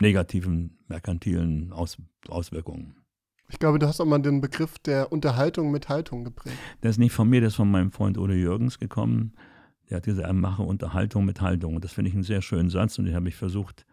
negativen 0.00 0.78
merkantilen 0.88 1.72
Aus, 1.72 1.96
Auswirkungen. 2.28 2.96
Ich 3.48 3.58
glaube, 3.58 3.78
du 3.78 3.86
hast 3.86 4.00
auch 4.00 4.06
mal 4.06 4.20
den 4.20 4.40
Begriff 4.40 4.78
der 4.78 5.12
Unterhaltung 5.12 5.70
mit 5.70 5.88
Haltung 5.88 6.24
geprägt. 6.24 6.56
Das 6.80 6.92
ist 6.92 6.98
nicht 6.98 7.12
von 7.12 7.28
mir, 7.28 7.40
das 7.40 7.52
ist 7.52 7.56
von 7.56 7.70
meinem 7.70 7.92
Freund 7.92 8.18
Ole 8.18 8.34
Jürgens 8.34 8.78
gekommen. 8.78 9.34
Der 9.88 9.98
hat 9.98 10.04
gesagt, 10.04 10.26
er 10.26 10.32
mache 10.32 10.62
Unterhaltung 10.62 11.24
mit 11.24 11.40
Haltung. 11.40 11.76
Und 11.76 11.84
das 11.84 11.92
finde 11.92 12.08
ich 12.08 12.14
einen 12.14 12.24
sehr 12.24 12.42
schönen 12.42 12.70
Satz 12.70 12.98
und 12.98 13.04
den 13.04 13.14
habe 13.14 13.28
ich 13.28 13.36
versucht 13.36 13.84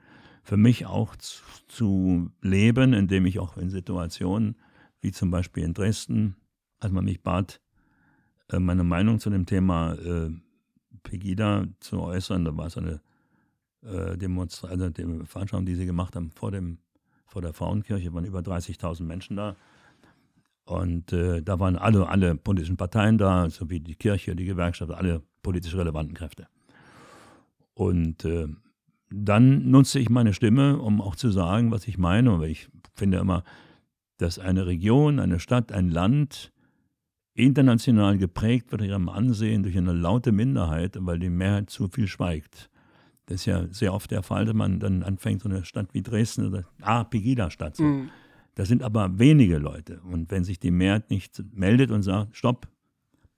für 0.43 0.57
mich 0.57 0.85
auch 0.85 1.15
zu, 1.17 1.43
zu 1.67 2.31
leben, 2.41 2.93
indem 2.93 3.25
ich 3.25 3.39
auch 3.39 3.57
in 3.57 3.69
Situationen 3.69 4.55
wie 5.01 5.11
zum 5.11 5.31
Beispiel 5.31 5.63
in 5.63 5.73
Dresden, 5.73 6.35
als 6.79 6.91
man 6.91 7.05
mich 7.05 7.21
bat, 7.21 7.61
äh, 8.49 8.59
meine 8.59 8.83
Meinung 8.83 9.19
zu 9.19 9.29
dem 9.29 9.45
Thema 9.45 9.93
äh, 9.93 10.31
Pegida 11.03 11.67
zu 11.79 12.01
äußern, 12.01 12.45
da 12.45 12.55
war 12.55 12.67
es 12.67 12.77
eine 12.77 13.01
äh, 13.83 14.17
Demonstra 14.17 14.69
also 14.69 14.89
die 14.89 15.03
Veranstaltung, 15.25 15.65
die 15.65 15.75
sie 15.75 15.85
gemacht 15.85 16.15
haben 16.15 16.31
vor, 16.31 16.51
dem, 16.51 16.77
vor 17.25 17.41
der 17.41 17.53
Frauenkirche, 17.53 18.13
waren 18.13 18.25
über 18.25 18.39
30.000 18.39 19.03
Menschen 19.03 19.37
da. 19.37 19.55
Und 20.65 21.11
äh, 21.11 21.41
da 21.41 21.59
waren 21.59 21.75
alle, 21.75 22.07
alle 22.07 22.35
politischen 22.35 22.77
Parteien 22.77 23.17
da, 23.17 23.49
sowie 23.49 23.79
die 23.79 23.95
Kirche, 23.95 24.35
die 24.35 24.45
Gewerkschaft, 24.45 24.91
alle 24.91 25.21
politisch 25.41 25.75
relevanten 25.75 26.13
Kräfte. 26.13 26.47
Und 27.73 28.25
äh, 28.25 28.47
dann 29.09 29.69
nutze 29.69 29.99
ich 29.99 30.09
meine 30.09 30.33
Stimme, 30.33 30.77
um 30.77 31.01
auch 31.01 31.15
zu 31.15 31.29
sagen, 31.31 31.71
was 31.71 31.87
ich 31.87 31.97
meine. 31.97 32.39
Weil 32.39 32.49
ich 32.49 32.69
finde 32.93 33.17
immer, 33.17 33.43
dass 34.17 34.39
eine 34.39 34.65
Region, 34.67 35.19
eine 35.19 35.39
Stadt, 35.39 35.71
ein 35.71 35.89
Land 35.89 36.51
international 37.33 38.17
geprägt 38.17 38.71
wird 38.71 38.81
in 38.81 38.89
ihrem 38.89 39.09
Ansehen 39.09 39.63
durch 39.63 39.77
eine 39.77 39.93
laute 39.93 40.31
Minderheit, 40.31 40.97
weil 40.99 41.19
die 41.19 41.29
Mehrheit 41.29 41.69
zu 41.69 41.87
viel 41.87 42.07
schweigt. 42.07 42.69
Das 43.31 43.41
ist 43.41 43.45
ja 43.45 43.65
sehr 43.71 43.93
oft 43.93 44.11
der 44.11 44.23
Fall, 44.23 44.43
dass 44.43 44.53
man 44.53 44.81
dann 44.81 45.03
anfängt, 45.03 45.41
so 45.41 45.47
eine 45.47 45.63
Stadt 45.63 45.93
wie 45.93 46.03
Dresden 46.03 46.47
oder 46.47 46.65
ah, 46.81 47.05
Pegida-Stadt. 47.05 47.77
So. 47.77 47.83
Mhm. 47.83 48.09
Das 48.55 48.67
sind 48.67 48.83
aber 48.83 49.19
wenige 49.19 49.57
Leute. 49.57 50.01
Und 50.01 50.31
wenn 50.31 50.43
sich 50.43 50.59
die 50.59 50.69
Mehrheit 50.69 51.09
nicht 51.09 51.41
meldet 51.53 51.91
und 51.91 52.03
sagt, 52.03 52.35
stopp, 52.35 52.67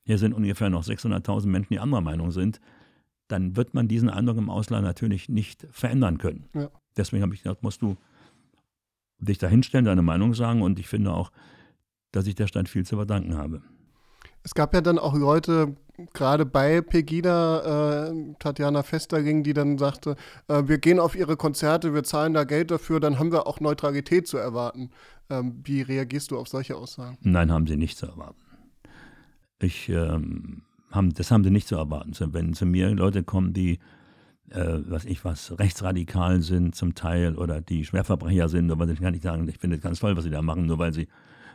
hier 0.03 0.17
sind 0.17 0.33
ungefähr 0.33 0.71
noch 0.71 0.83
600.000 0.83 1.45
Menschen, 1.45 1.73
die 1.73 1.79
anderer 1.79 2.01
Meinung 2.01 2.31
sind, 2.31 2.59
dann 3.27 3.55
wird 3.55 3.75
man 3.75 3.87
diesen 3.87 4.09
Eindruck 4.09 4.37
im 4.37 4.49
Ausland 4.49 4.83
natürlich 4.83 5.29
nicht 5.29 5.67
verändern 5.69 6.17
können. 6.17 6.49
Ja. 6.55 6.71
Deswegen 6.97 7.21
habe 7.21 7.35
ich 7.35 7.43
gedacht, 7.43 7.61
musst 7.61 7.83
du 7.83 7.95
dich 9.19 9.37
da 9.37 9.47
hinstellen, 9.47 9.85
deine 9.85 10.01
Meinung 10.01 10.33
sagen. 10.33 10.63
Und 10.63 10.79
ich 10.79 10.87
finde 10.87 11.13
auch, 11.13 11.31
dass 12.11 12.25
ich 12.25 12.33
der 12.33 12.47
Stadt 12.47 12.67
viel 12.67 12.83
zu 12.83 12.95
verdanken 12.95 13.37
habe. 13.37 13.61
Es 14.41 14.55
gab 14.55 14.73
ja 14.73 14.81
dann 14.81 14.97
auch 14.97 15.13
Leute, 15.13 15.75
gerade 16.13 16.45
bei 16.45 16.81
Pegida, 16.81 18.09
äh, 18.09 18.33
Tatjana 18.39 18.83
Festerling, 18.83 19.43
die 19.43 19.53
dann 19.53 19.77
sagte, 19.77 20.15
äh, 20.47 20.63
wir 20.65 20.77
gehen 20.77 20.99
auf 20.99 21.15
ihre 21.15 21.37
Konzerte, 21.37 21.93
wir 21.93 22.03
zahlen 22.03 22.33
da 22.33 22.43
Geld 22.43 22.71
dafür, 22.71 22.99
dann 22.99 23.19
haben 23.19 23.31
wir 23.31 23.47
auch 23.47 23.59
Neutralität 23.59 24.27
zu 24.27 24.37
erwarten. 24.37 24.89
Ähm, 25.29 25.61
wie 25.63 25.81
reagierst 25.81 26.31
du 26.31 26.37
auf 26.37 26.47
solche 26.47 26.75
Aussagen? 26.75 27.17
Nein, 27.21 27.51
haben 27.51 27.67
sie 27.67 27.77
nicht 27.77 27.97
zu 27.97 28.07
erwarten. 28.07 28.41
Ich, 29.59 29.87
ähm, 29.89 30.63
haben, 30.91 31.13
das 31.13 31.31
haben 31.31 31.43
sie 31.43 31.51
nicht 31.51 31.67
zu 31.67 31.75
erwarten. 31.75 32.13
Wenn 32.33 32.53
zu 32.53 32.65
mir 32.65 32.89
Leute 32.89 33.23
kommen, 33.23 33.53
die, 33.53 33.79
äh, 34.49 34.79
was 34.87 35.05
ich 35.05 35.23
was, 35.23 35.57
rechtsradikal 35.57 36.41
sind 36.41 36.75
zum 36.75 36.95
Teil 36.95 37.37
oder 37.37 37.61
die 37.61 37.85
Schwerverbrecher 37.85 38.49
sind, 38.49 38.71
was 38.77 38.89
ich 38.89 38.99
kann 38.99 39.13
nicht 39.13 39.23
sagen, 39.23 39.47
ich 39.47 39.59
finde 39.59 39.77
es 39.77 39.81
ganz 39.81 39.99
toll, 39.99 40.17
was 40.17 40.23
sie 40.23 40.29
da 40.31 40.41
machen, 40.41 40.65
nur 40.65 40.79
weil 40.79 40.91
sie, 40.91 41.07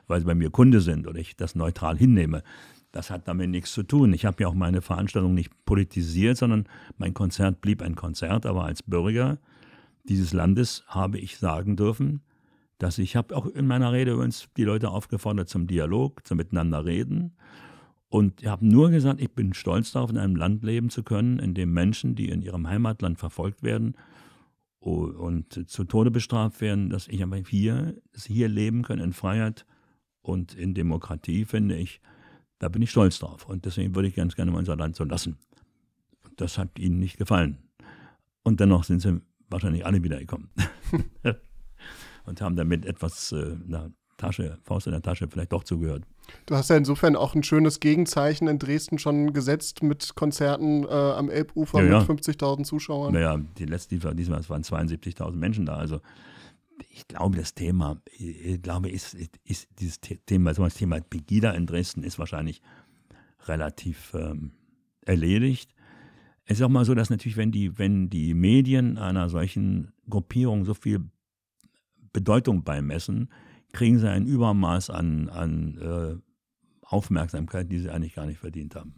weil 0.07 0.21
sie 0.21 0.27
bei 0.27 0.35
mir 0.35 0.51
Kunde 0.51 0.81
sind 0.81 1.07
oder 1.07 1.19
ich 1.19 1.37
das 1.37 1.55
neutral 1.55 1.99
hinnehme. 1.99 2.43
Das 2.93 3.11
hat 3.11 3.29
damit 3.29 3.51
nichts 3.51 3.73
zu 3.73 3.83
tun. 3.83 4.13
Ich 4.15 4.25
habe 4.25 4.43
ja 4.43 4.49
auch 4.49 4.55
meine 4.55 4.81
Veranstaltung 4.81 5.35
nicht 5.35 5.53
politisiert, 5.65 6.39
sondern 6.39 6.67
mein 6.97 7.15
Konzert 7.15 7.61
blieb 7.61 7.83
ein 7.83 7.97
Konzert. 7.97 8.47
Aber 8.47 8.65
als 8.65 8.83
Bürger 8.83 9.39
dieses 10.05 10.33
Landes 10.33 10.85
habe 10.87 11.19
ich 11.19 11.39
sagen 11.39 11.77
dürfen, 11.77 12.23
dass 12.79 12.99
ich 12.99 13.17
habe 13.17 13.37
auch 13.37 13.47
in 13.47 13.67
meiner 13.67 13.93
Rede 13.93 14.13
übrigens 14.13 14.49
die 14.57 14.65
Leute 14.65 14.91
aufgefordert 14.91 15.49
zum 15.49 15.67
Dialog, 15.67 16.27
zum 16.27 16.39
Miteinander 16.39 16.85
reden. 16.85 17.37
Und 18.09 18.41
ich 18.41 18.49
habe 18.49 18.67
nur 18.67 18.91
gesagt, 18.91 19.21
ich 19.21 19.33
bin 19.33 19.53
stolz 19.53 19.93
darauf, 19.93 20.09
in 20.11 20.17
einem 20.17 20.37
Land 20.37 20.65
leben 20.65 20.89
zu 20.89 21.03
können, 21.03 21.39
in 21.39 21.53
dem 21.53 21.73
Menschen, 21.75 22.15
die 22.15 22.31
in 22.31 22.41
ihrem 22.41 22.69
Heimatland 22.69 23.19
verfolgt 23.19 23.63
werden 23.63 23.97
und 24.81 25.69
zu 25.69 25.85
Tode 25.85 26.11
bestraft 26.11 26.61
werden, 26.61 26.89
dass 26.89 27.09
ich 27.09 27.23
aber 27.23 27.37
hier, 27.37 27.97
hier 28.27 28.49
leben 28.49 28.83
kann 28.83 28.99
in 28.99 29.13
Freiheit 29.13 29.67
und 30.23 30.55
in 30.55 30.73
Demokratie, 30.73 31.45
finde 31.45 31.77
ich, 31.77 32.01
da 32.59 32.69
bin 32.69 32.83
ich 32.83 32.91
stolz 32.91 33.19
drauf. 33.19 33.49
Und 33.49 33.65
deswegen 33.65 33.95
würde 33.95 34.09
ich 34.09 34.15
ganz 34.15 34.37
gerne 34.37 34.53
unser 34.53 34.77
Land 34.77 34.97
so 34.97 35.05
lassen. 35.05 35.39
Das 36.37 36.59
hat 36.59 36.79
ihnen 36.79 36.99
nicht 36.99 37.19
gefallen. 37.19 37.59
Und 38.43 38.61
dennoch 38.61 38.85
sind 38.85 39.01
sie 39.01 39.21
wahrscheinlich 39.51 39.87
alle 39.87 40.03
wiedergekommen. 40.03 40.51
und 42.25 42.41
haben 42.41 42.57
damit 42.57 42.85
etwas 42.85 43.33
äh, 43.33 43.57
na, 43.67 43.91
Tasche, 44.17 44.59
Faust 44.65 44.87
in 44.87 44.93
der 44.93 45.03
Tasche 45.03 45.29
vielleicht 45.29 45.53
doch 45.53 45.65
zugehört. 45.65 46.05
Du 46.47 46.55
hast 46.57 46.69
ja 46.69 46.77
insofern 46.77 47.17
auch 47.17 47.35
ein 47.35 47.43
schönes 47.43 47.81
Gegenzeichen 47.81 48.49
in 48.49 48.59
Dresden 48.59 48.99
schon 48.99 49.33
gesetzt 49.33 49.83
mit 49.83 50.15
Konzerten 50.15 50.85
äh, 50.85 50.89
am 50.89 51.31
Elbufer 51.31 51.83
ja, 51.83 52.01
mit 52.01 52.09
ja. 52.09 52.33
50.000 52.33 52.65
Zuschauern. 52.65 53.15
Naja, 53.15 53.39
die 53.57 53.65
letzte, 53.65 53.97
diesmal 54.15 54.47
waren 54.49 54.63
72.000 54.63 55.37
Menschen 55.37 55.65
da. 55.65 55.77
Also 55.77 56.01
ich 56.91 57.09
glaube, 57.09 57.37
das 57.37 57.55
Thema, 57.55 58.01
ich 58.17 58.61
glaube, 58.63 58.91
ist, 58.91 59.15
ist 59.15 59.69
dieses 59.79 60.01
Thema, 60.01 60.53
das 60.53 60.75
Thema 60.75 61.01
Pegida 61.01 61.53
in 61.53 61.67
Dresden 61.67 62.03
ist 62.03 62.19
wahrscheinlich 62.19 62.63
relativ 63.47 64.13
ähm, 64.15 64.53
erledigt. 65.03 65.75
Es 66.45 66.59
ist 66.59 66.65
auch 66.65 66.71
mal 66.71 66.85
so, 66.85 66.95
dass 66.95 67.11
natürlich, 67.11 67.37
wenn 67.37 67.53
die, 67.53 67.79
wenn 67.79 68.11
die 68.11 68.35
Medien 68.35 68.99
einer 68.99 69.29
solchen 69.29 69.93
Gruppierung 70.09 70.65
so 70.65 70.75
viel 70.75 71.11
Bedeutung 72.13 72.65
beimessen, 72.65 73.29
kriegen 73.73 73.99
sie 73.99 74.09
ein 74.09 74.27
Übermaß 74.27 74.91
an, 74.91 75.29
an 75.29 75.79
äh, 75.79 76.17
Aufmerksamkeit, 76.83 77.71
die 77.71 77.79
sie 77.79 77.91
eigentlich 77.91 78.15
gar 78.15 78.27
nicht 78.27 78.39
verdient 78.39 78.75
haben. 78.75 78.98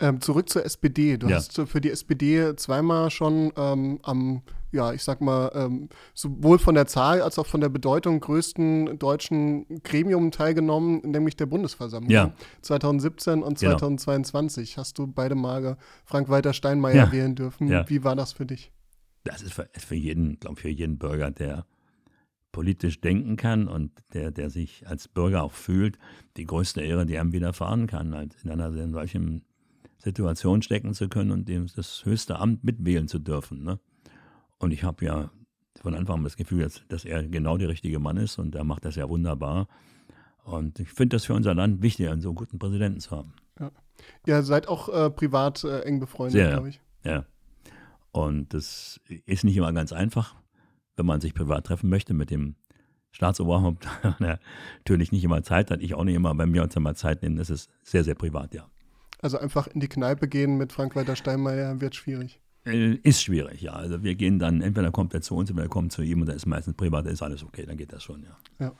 Ähm, 0.00 0.20
zurück 0.20 0.48
zur 0.48 0.64
SPD. 0.64 1.16
Du 1.18 1.28
ja. 1.28 1.36
hast 1.36 1.56
für 1.56 1.80
die 1.80 1.90
SPD 1.90 2.56
zweimal 2.56 3.10
schon 3.10 3.52
ähm, 3.56 4.00
am, 4.02 4.42
ja, 4.72 4.92
ich 4.92 5.04
sag 5.04 5.20
mal, 5.20 5.52
ähm, 5.54 5.88
sowohl 6.14 6.58
von 6.58 6.74
der 6.74 6.86
Zahl 6.86 7.22
als 7.22 7.38
auch 7.38 7.46
von 7.46 7.60
der 7.60 7.68
Bedeutung 7.68 8.18
größten 8.18 8.98
deutschen 8.98 9.82
Gremium 9.84 10.32
teilgenommen, 10.32 11.00
nämlich 11.04 11.36
der 11.36 11.46
Bundesversammlung. 11.46 12.10
Ja. 12.10 12.32
2017 12.62 13.42
und 13.42 13.56
2022 13.56 14.70
genau. 14.70 14.80
hast 14.80 14.98
du 14.98 15.06
beide 15.06 15.36
Male 15.36 15.76
Frank-Walter 16.04 16.52
Steinmeier 16.52 16.94
ja. 16.94 17.12
wählen 17.12 17.36
dürfen. 17.36 17.68
Ja. 17.68 17.88
Wie 17.88 18.02
war 18.02 18.16
das 18.16 18.32
für 18.32 18.46
dich? 18.46 18.72
Das 19.22 19.42
ist 19.42 19.54
für, 19.54 19.68
für 19.76 19.94
jeden, 19.94 20.40
glaube 20.40 20.56
ich, 20.56 20.62
für 20.62 20.68
jeden 20.68 20.98
Bürger, 20.98 21.30
der 21.30 21.66
politisch 22.50 23.00
denken 23.00 23.36
kann 23.36 23.68
und 23.68 23.90
der, 24.12 24.30
der 24.30 24.48
sich 24.48 24.86
als 24.86 25.08
Bürger 25.08 25.42
auch 25.42 25.52
fühlt, 25.52 25.98
die 26.36 26.46
größte 26.46 26.82
Ehre, 26.82 27.04
die 27.04 27.18
einem 27.18 27.32
widerfahren 27.32 27.86
kann, 27.86 28.14
halt 28.14 28.36
in 28.44 28.50
einer 28.50 28.72
solchen 28.90 29.44
Situation 30.04 30.62
stecken 30.62 30.94
zu 30.94 31.08
können 31.08 31.30
und 31.30 31.48
dem 31.48 31.66
das 31.74 32.04
höchste 32.04 32.38
Amt 32.38 32.62
mitwählen 32.62 33.08
zu 33.08 33.18
dürfen. 33.18 33.64
Ne? 33.64 33.80
Und 34.58 34.70
ich 34.72 34.84
habe 34.84 35.04
ja 35.04 35.30
von 35.80 35.94
Anfang 35.94 36.18
an 36.18 36.24
das 36.24 36.36
Gefühl, 36.36 36.62
dass, 36.62 36.82
dass 36.88 37.04
er 37.04 37.26
genau 37.26 37.56
der 37.56 37.68
richtige 37.68 37.98
Mann 37.98 38.16
ist 38.16 38.38
und 38.38 38.54
er 38.54 38.64
macht 38.64 38.84
das 38.84 38.96
ja 38.96 39.08
wunderbar. 39.08 39.66
Und 40.44 40.78
ich 40.78 40.90
finde 40.90 41.16
das 41.16 41.24
für 41.24 41.34
unser 41.34 41.54
Land 41.54 41.82
wichtig, 41.82 42.08
einen 42.08 42.20
so 42.20 42.34
guten 42.34 42.58
Präsidenten 42.58 43.00
zu 43.00 43.10
haben. 43.12 43.32
Ja, 43.58 43.70
ja 44.26 44.42
seid 44.42 44.68
auch 44.68 44.88
äh, 44.88 45.10
privat 45.10 45.64
äh, 45.64 45.80
eng 45.80 46.00
befreundet, 46.00 46.50
glaube 46.50 46.68
ich. 46.68 46.80
Ja. 47.02 47.24
Und 48.12 48.54
das 48.54 49.00
ist 49.26 49.44
nicht 49.44 49.56
immer 49.56 49.72
ganz 49.72 49.92
einfach, 49.92 50.36
wenn 50.96 51.06
man 51.06 51.20
sich 51.20 51.34
privat 51.34 51.66
treffen 51.66 51.88
möchte 51.88 52.14
mit 52.14 52.30
dem 52.30 52.56
Staatsoberhaupt. 53.10 53.88
natürlich 54.18 55.12
nicht 55.12 55.24
immer 55.24 55.42
Zeit 55.42 55.70
hat. 55.70 55.80
Ich 55.80 55.94
auch 55.94 56.04
nicht 56.04 56.14
immer, 56.14 56.36
wenn 56.36 56.52
wir 56.52 56.62
uns 56.62 56.76
einmal 56.76 56.94
Zeit 56.94 57.22
nehmen, 57.22 57.36
das 57.36 57.48
ist 57.48 57.70
sehr, 57.82 58.04
sehr 58.04 58.14
privat, 58.14 58.54
ja. 58.54 58.68
Also 59.24 59.38
einfach 59.38 59.68
in 59.68 59.80
die 59.80 59.88
Kneipe 59.88 60.28
gehen 60.28 60.58
mit 60.58 60.70
Frank-Walter 60.70 61.16
Steinmeier 61.16 61.80
wird 61.80 61.94
schwierig. 61.94 62.42
Äh, 62.66 62.96
ist 62.96 63.22
schwierig, 63.22 63.62
ja. 63.62 63.72
Also 63.72 64.02
wir 64.02 64.16
gehen 64.16 64.38
dann, 64.38 64.60
entweder 64.60 64.90
kommt 64.90 65.14
er 65.14 65.22
zu 65.22 65.34
uns 65.34 65.50
oder 65.50 65.62
er 65.62 65.70
kommt 65.70 65.92
zu 65.92 66.02
ihm 66.02 66.20
und 66.20 66.28
da 66.28 66.34
ist 66.34 66.44
meistens 66.44 66.74
privat, 66.74 67.06
da 67.06 67.10
ist 67.10 67.22
alles 67.22 67.42
okay, 67.42 67.64
dann 67.64 67.78
geht 67.78 67.90
das 67.94 68.02
schon, 68.02 68.22
ja. 68.22 68.36
Ja. 68.66 68.72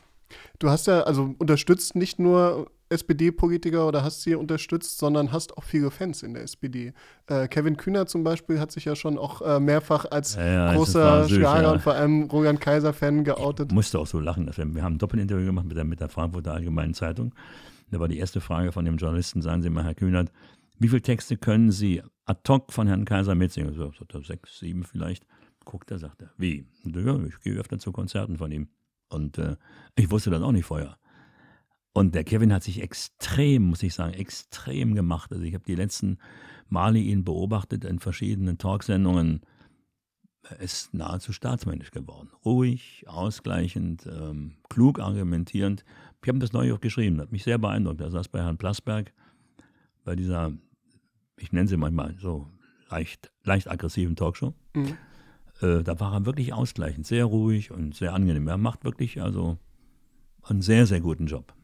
Du 0.58 0.68
hast 0.68 0.86
ja, 0.86 1.00
also 1.04 1.34
unterstützt 1.38 1.94
nicht 1.94 2.18
nur 2.18 2.70
SPD-Politiker 2.90 3.88
oder 3.88 4.04
hast 4.04 4.20
sie 4.20 4.34
unterstützt, 4.34 4.98
sondern 4.98 5.32
hast 5.32 5.56
auch 5.56 5.64
viele 5.64 5.90
Fans 5.90 6.22
in 6.22 6.34
der 6.34 6.42
SPD. 6.42 6.92
Äh, 7.26 7.48
Kevin 7.48 7.78
Kühner 7.78 8.04
zum 8.04 8.22
Beispiel 8.22 8.60
hat 8.60 8.70
sich 8.70 8.84
ja 8.84 8.96
schon 8.96 9.16
auch 9.16 9.40
äh, 9.40 9.58
mehrfach 9.58 10.04
als 10.10 10.34
ja, 10.34 10.46
ja, 10.46 10.74
großer 10.74 11.26
Schlager 11.26 11.62
ja. 11.62 11.72
und 11.72 11.80
vor 11.80 11.94
allem 11.94 12.24
Roland 12.24 12.60
Kaiser-Fan 12.60 13.24
geoutet. 13.24 13.70
Ich 13.70 13.74
musste 13.74 13.98
auch 13.98 14.06
so 14.06 14.20
lachen. 14.20 14.44
Dass 14.44 14.58
wir, 14.58 14.66
wir 14.74 14.82
haben 14.82 14.96
ein 14.96 14.98
Doppelinterview 14.98 15.46
gemacht 15.46 15.64
mit 15.64 15.78
der, 15.78 15.84
mit 15.84 16.00
der 16.00 16.10
Frankfurter 16.10 16.52
Allgemeinen 16.52 16.92
Zeitung. 16.92 17.34
Da 17.90 18.00
war 18.00 18.08
die 18.08 18.18
erste 18.18 18.40
Frage 18.40 18.72
von 18.72 18.84
dem 18.84 18.96
Journalisten, 18.96 19.42
sagen 19.42 19.62
Sie 19.62 19.70
mal, 19.70 19.84
Herr 19.84 19.94
Kühnert, 19.94 20.32
wie 20.78 20.88
viele 20.88 21.02
Texte 21.02 21.36
können 21.36 21.70
Sie 21.70 22.02
ad 22.24 22.40
hoc 22.48 22.72
von 22.72 22.86
Herrn 22.86 23.04
Kaiser 23.04 23.34
mitsingen? 23.34 23.74
So, 23.74 23.92
so 23.92 24.22
sechs, 24.22 24.58
sieben 24.58 24.84
vielleicht. 24.84 25.26
Guckt 25.64 25.90
er, 25.90 25.98
sagt 25.98 26.22
er, 26.22 26.30
wie? 26.36 26.66
Ja, 26.84 27.24
ich 27.24 27.40
gehe 27.40 27.54
öfter 27.54 27.78
zu 27.78 27.92
Konzerten 27.92 28.36
von 28.36 28.50
ihm. 28.50 28.68
Und 29.08 29.38
äh, 29.38 29.56
ich 29.96 30.10
wusste 30.10 30.30
das 30.30 30.42
auch 30.42 30.52
nicht 30.52 30.66
vorher. 30.66 30.98
Und 31.92 32.14
der 32.14 32.24
Kevin 32.24 32.52
hat 32.52 32.64
sich 32.64 32.82
extrem, 32.82 33.62
muss 33.62 33.82
ich 33.82 33.94
sagen, 33.94 34.14
extrem 34.14 34.94
gemacht. 34.94 35.32
Also 35.32 35.44
ich 35.44 35.54
habe 35.54 35.64
die 35.64 35.76
letzten 35.76 36.18
Male 36.68 36.98
ihn 36.98 37.24
beobachtet 37.24 37.84
in 37.84 38.00
verschiedenen 38.00 38.58
Talksendungen. 38.58 39.42
Er 40.42 40.60
ist 40.60 40.92
nahezu 40.92 41.32
staatsmännisch 41.32 41.92
geworden. 41.92 42.30
Ruhig, 42.44 43.04
ausgleichend, 43.06 44.06
ähm, 44.06 44.56
klug 44.68 44.98
argumentierend. 44.98 45.84
Ich 46.24 46.28
habe 46.28 46.38
das 46.38 46.54
neu 46.54 46.72
auch 46.72 46.80
geschrieben, 46.80 47.20
hat 47.20 47.32
mich 47.32 47.44
sehr 47.44 47.58
beeindruckt. 47.58 48.00
Er 48.00 48.10
saß 48.10 48.28
bei 48.28 48.40
Herrn 48.40 48.56
Plasberg, 48.56 49.12
bei 50.04 50.16
dieser, 50.16 50.52
ich 51.38 51.52
nenne 51.52 51.68
sie 51.68 51.76
manchmal 51.76 52.16
so 52.18 52.46
leicht, 52.88 53.30
leicht 53.42 53.70
aggressiven 53.70 54.16
Talkshow. 54.16 54.54
Mhm. 54.74 54.96
Äh, 55.60 55.82
da 55.82 56.00
war 56.00 56.14
er 56.14 56.24
wirklich 56.24 56.54
ausgleichend, 56.54 57.06
sehr 57.06 57.26
ruhig 57.26 57.70
und 57.70 57.94
sehr 57.94 58.14
angenehm. 58.14 58.48
Er 58.48 58.56
macht 58.56 58.84
wirklich 58.84 59.20
also 59.20 59.58
einen 60.42 60.62
sehr, 60.62 60.86
sehr 60.86 61.00
guten 61.00 61.26
Job. 61.26 61.54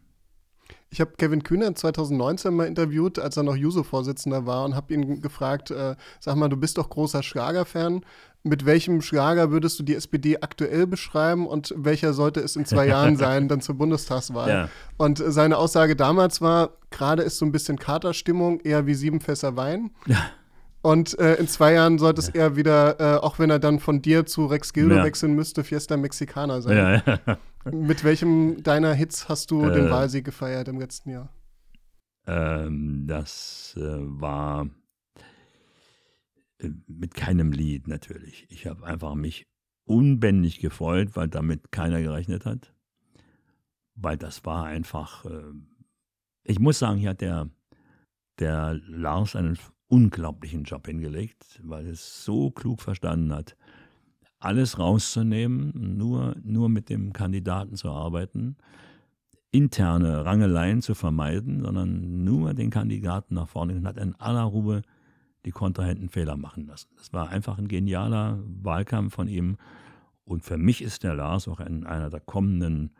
Ich 0.91 1.01
habe 1.01 1.13
Kevin 1.17 1.45
Kühner 1.45 1.75
2019 1.75 2.55
mal 2.55 2.67
interviewt, 2.67 3.19
als 3.19 3.37
er 3.37 3.45
noch 3.45 3.57
Juso-Vorsitzender 3.57 4.47
war 4.47 4.65
und 4.65 4.75
habe 4.75 4.93
ihn 4.93 5.21
gefragt, 5.21 5.71
äh, 5.71 5.95
sag 6.19 6.37
mal, 6.37 6.49
du 6.49 6.57
bist 6.57 6.79
doch 6.79 6.91
großer 6.91 7.23
Schlagerfan 7.23 8.03
mit 8.43 8.65
welchem 8.65 9.03
Schlager 9.03 9.51
würdest 9.51 9.79
du 9.79 9.83
die 9.83 9.95
SPD 9.95 10.39
aktuell 10.41 10.87
beschreiben 10.87 11.47
und 11.47 11.75
welcher 11.77 12.13
sollte 12.13 12.41
es 12.41 12.57
in 12.57 12.65
zwei 12.65 12.87
Jahren 12.89 13.17
sein, 13.17 13.49
dann 13.49 13.61
zur 13.61 13.75
Bundestagswahl? 13.77 14.49
Ja. 14.49 14.69
Und 14.97 15.23
seine 15.25 15.59
Aussage 15.59 15.97
damals 15.97 16.41
war, 16.41 16.71
gerade 16.91 17.23
ist 17.23 17.39
so 17.39 17.45
ein 17.45 17.53
bisschen 17.53 17.79
Katerstimmung, 17.79 18.61
eher 18.61 18.87
wie 18.87 18.95
sieben 18.95 19.21
Fässer 19.21 19.57
Wein. 19.57 19.91
Ja. 20.07 20.19
Und 20.83 21.19
äh, 21.19 21.35
in 21.35 21.47
zwei 21.47 21.75
Jahren 21.75 21.99
sollte 21.99 22.23
es 22.23 22.29
ja. 22.29 22.35
eher 22.35 22.57
wieder, 22.57 22.99
äh, 22.99 23.19
auch 23.19 23.39
wenn 23.39 23.51
er 23.51 23.59
dann 23.59 23.81
von 23.81 24.01
dir 24.01 24.25
zu 24.25 24.47
Rex 24.47 24.73
Gildo 24.73 24.97
ja. 24.97 25.05
wechseln 25.05 25.35
müsste, 25.35 25.63
Fiesta 25.63 25.99
Mexicana 25.99 26.63
sein. 26.63 27.03
Ja, 27.27 27.39
Mit 27.65 28.05
welchem 28.05 28.63
deiner 28.63 28.95
Hits 28.95 29.29
hast 29.29 29.51
du 29.51 29.65
äh, 29.65 29.73
den 29.73 29.91
Wahlsieg 29.91 30.25
gefeiert 30.25 30.69
im 30.69 30.79
letzten 30.79 31.11
Jahr? 31.11 31.33
Ähm, 32.27 33.07
das 33.07 33.75
äh, 33.77 33.81
war 33.81 34.69
äh, 36.59 36.71
mit 36.87 37.15
keinem 37.15 37.53
Lied 37.53 37.87
natürlich. 37.87 38.47
Ich 38.51 38.67
habe 38.67 38.87
einfach 38.87 39.15
mich 39.15 39.47
unbändig 39.85 40.61
gefreut, 40.61 41.17
weil 41.17 41.29
damit 41.29 41.73
keiner 41.73 42.01
gerechnet 42.01 42.47
hat. 42.47 42.73
Weil 43.95 44.17
das 44.17 44.45
war 44.45 44.65
einfach, 44.65 45.25
äh, 45.27 45.53
ich 46.45 46.59
muss 46.59 46.79
sagen, 46.79 46.99
hier 46.99 47.11
hat 47.11 47.21
der, 47.21 47.51
der 48.39 48.81
Lars 48.87 49.37
einen 49.37 49.59
unglaublichen 49.89 50.65
Job 50.65 50.87
hingelegt, 50.87 51.61
weil 51.63 51.87
es 51.89 52.25
so 52.25 52.51
klug 52.51 52.81
verstanden 52.81 53.35
hat, 53.35 53.57
alles 54.41 54.79
rauszunehmen, 54.79 55.97
nur, 55.97 56.35
nur 56.43 56.69
mit 56.69 56.89
dem 56.89 57.13
Kandidaten 57.13 57.77
zu 57.77 57.91
arbeiten. 57.91 58.57
interne 59.53 60.25
Rangeleien 60.25 60.81
zu 60.81 60.95
vermeiden, 60.95 61.63
sondern 61.63 62.25
nur 62.25 62.55
den 62.55 62.71
Kandidaten 62.71 63.35
nach 63.35 63.49
vorne 63.49 63.75
und 63.75 63.87
hat 63.87 63.97
in 63.97 64.15
aller 64.17 64.45
Ruhe 64.45 64.83
die 65.45 65.51
Kontrahenten 65.51 66.09
Fehler 66.09 66.37
machen 66.37 66.67
lassen. 66.67 66.89
Das 66.97 67.13
war 67.13 67.31
einfach 67.31 67.59
ein 67.59 67.69
genialer 67.69 68.39
Wahlkampf 68.63 69.15
von 69.15 69.27
ihm. 69.27 69.57
Und 70.25 70.45
für 70.45 70.57
mich 70.59 70.83
ist 70.83 71.03
der 71.03 71.15
Lars 71.15 71.49
auch 71.49 71.59
ein, 71.61 71.85
einer 71.87 72.11
der 72.11 72.21
kommenden 72.21 72.93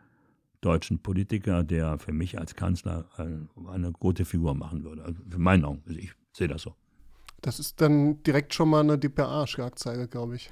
deutschen 0.59 1.01
Politiker, 1.01 1.63
der 1.63 1.97
für 1.99 2.11
mich 2.11 2.37
als 2.37 2.55
Kanzler 2.55 3.05
eine, 3.15 3.47
eine 3.67 3.91
gute 3.93 4.25
Figur 4.25 4.53
machen 4.53 4.83
würde. 4.83 5.03
Also 5.03 5.21
für 5.29 5.39
meinen 5.39 5.63
Augen. 5.63 5.83
Ich 5.87 6.11
sehe 6.33 6.47
das 6.47 6.63
so. 6.63 6.75
Das 7.41 7.59
ist 7.59 7.81
dann 7.81 8.21
direkt 8.23 8.53
schon 8.53 8.69
mal 8.69 8.81
eine 8.81 8.99
DPA-Schlagzeile, 8.99 10.07
glaube 10.07 10.35
ich. 10.35 10.51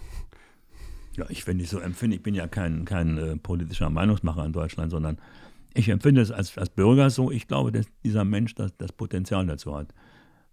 Ja, 1.19 1.25
ich, 1.27 1.45
wenn 1.47 1.59
ich 1.59 1.67
so 1.67 1.79
empfinde, 1.79 2.15
ich 2.15 2.23
bin 2.23 2.33
ja 2.33 2.47
kein, 2.47 2.85
kein 2.85 3.17
äh, 3.17 3.35
politischer 3.35 3.89
Meinungsmacher 3.89 4.45
in 4.45 4.53
Deutschland, 4.53 4.89
sondern 4.89 5.17
ich 5.73 5.89
empfinde 5.89 6.21
es 6.21 6.31
als, 6.31 6.57
als 6.57 6.69
Bürger 6.69 7.09
so. 7.09 7.29
Ich 7.29 7.45
glaube, 7.45 7.73
dass 7.73 7.88
dieser 8.05 8.23
Mensch 8.23 8.55
das, 8.55 8.75
das 8.77 8.93
Potenzial 8.93 9.45
dazu 9.45 9.75
hat. 9.75 9.93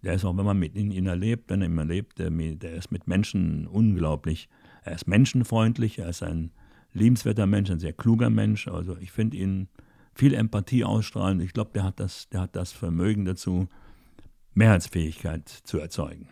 Der 0.03 0.15
ist 0.15 0.25
auch, 0.25 0.37
wenn 0.37 0.45
man 0.45 0.59
mit 0.59 0.75
ihm 0.75 1.07
erlebt, 1.07 1.51
wenn 1.51 1.63
er 1.63 1.69
ihn 1.69 1.79
erlebt, 1.79 2.19
der, 2.19 2.31
der 2.31 2.75
ist 2.75 2.91
mit 2.91 3.07
Menschen 3.07 3.69
unglaublich. 3.69 4.49
Er 4.83 4.97
ist 4.97 5.07
menschenfreundlich, 5.07 6.01
er 6.01 6.09
ist 6.09 6.25
ein 6.25 6.51
liebenswerter 6.93 7.47
Mensch, 7.47 7.71
ein 7.71 7.79
sehr 7.79 7.93
kluger 7.93 8.29
Mensch. 8.29 8.67
Also 8.67 8.97
ich 9.01 9.13
finde 9.13 9.37
ihn 9.37 9.69
viel 10.17 10.35
Empathie 10.35 10.83
ausstrahlen. 10.83 11.39
Ich 11.41 11.53
glaube, 11.53 11.71
der 11.75 11.85
hat 11.85 12.01
das, 12.01 12.29
der 12.31 12.41
hat 12.41 12.57
das 12.57 12.73
Vermögen 12.73 13.25
dazu, 13.25 13.69
Mehrheitsfähigkeit 14.55 15.49
zu 15.49 15.79
erzeugen. 15.79 16.29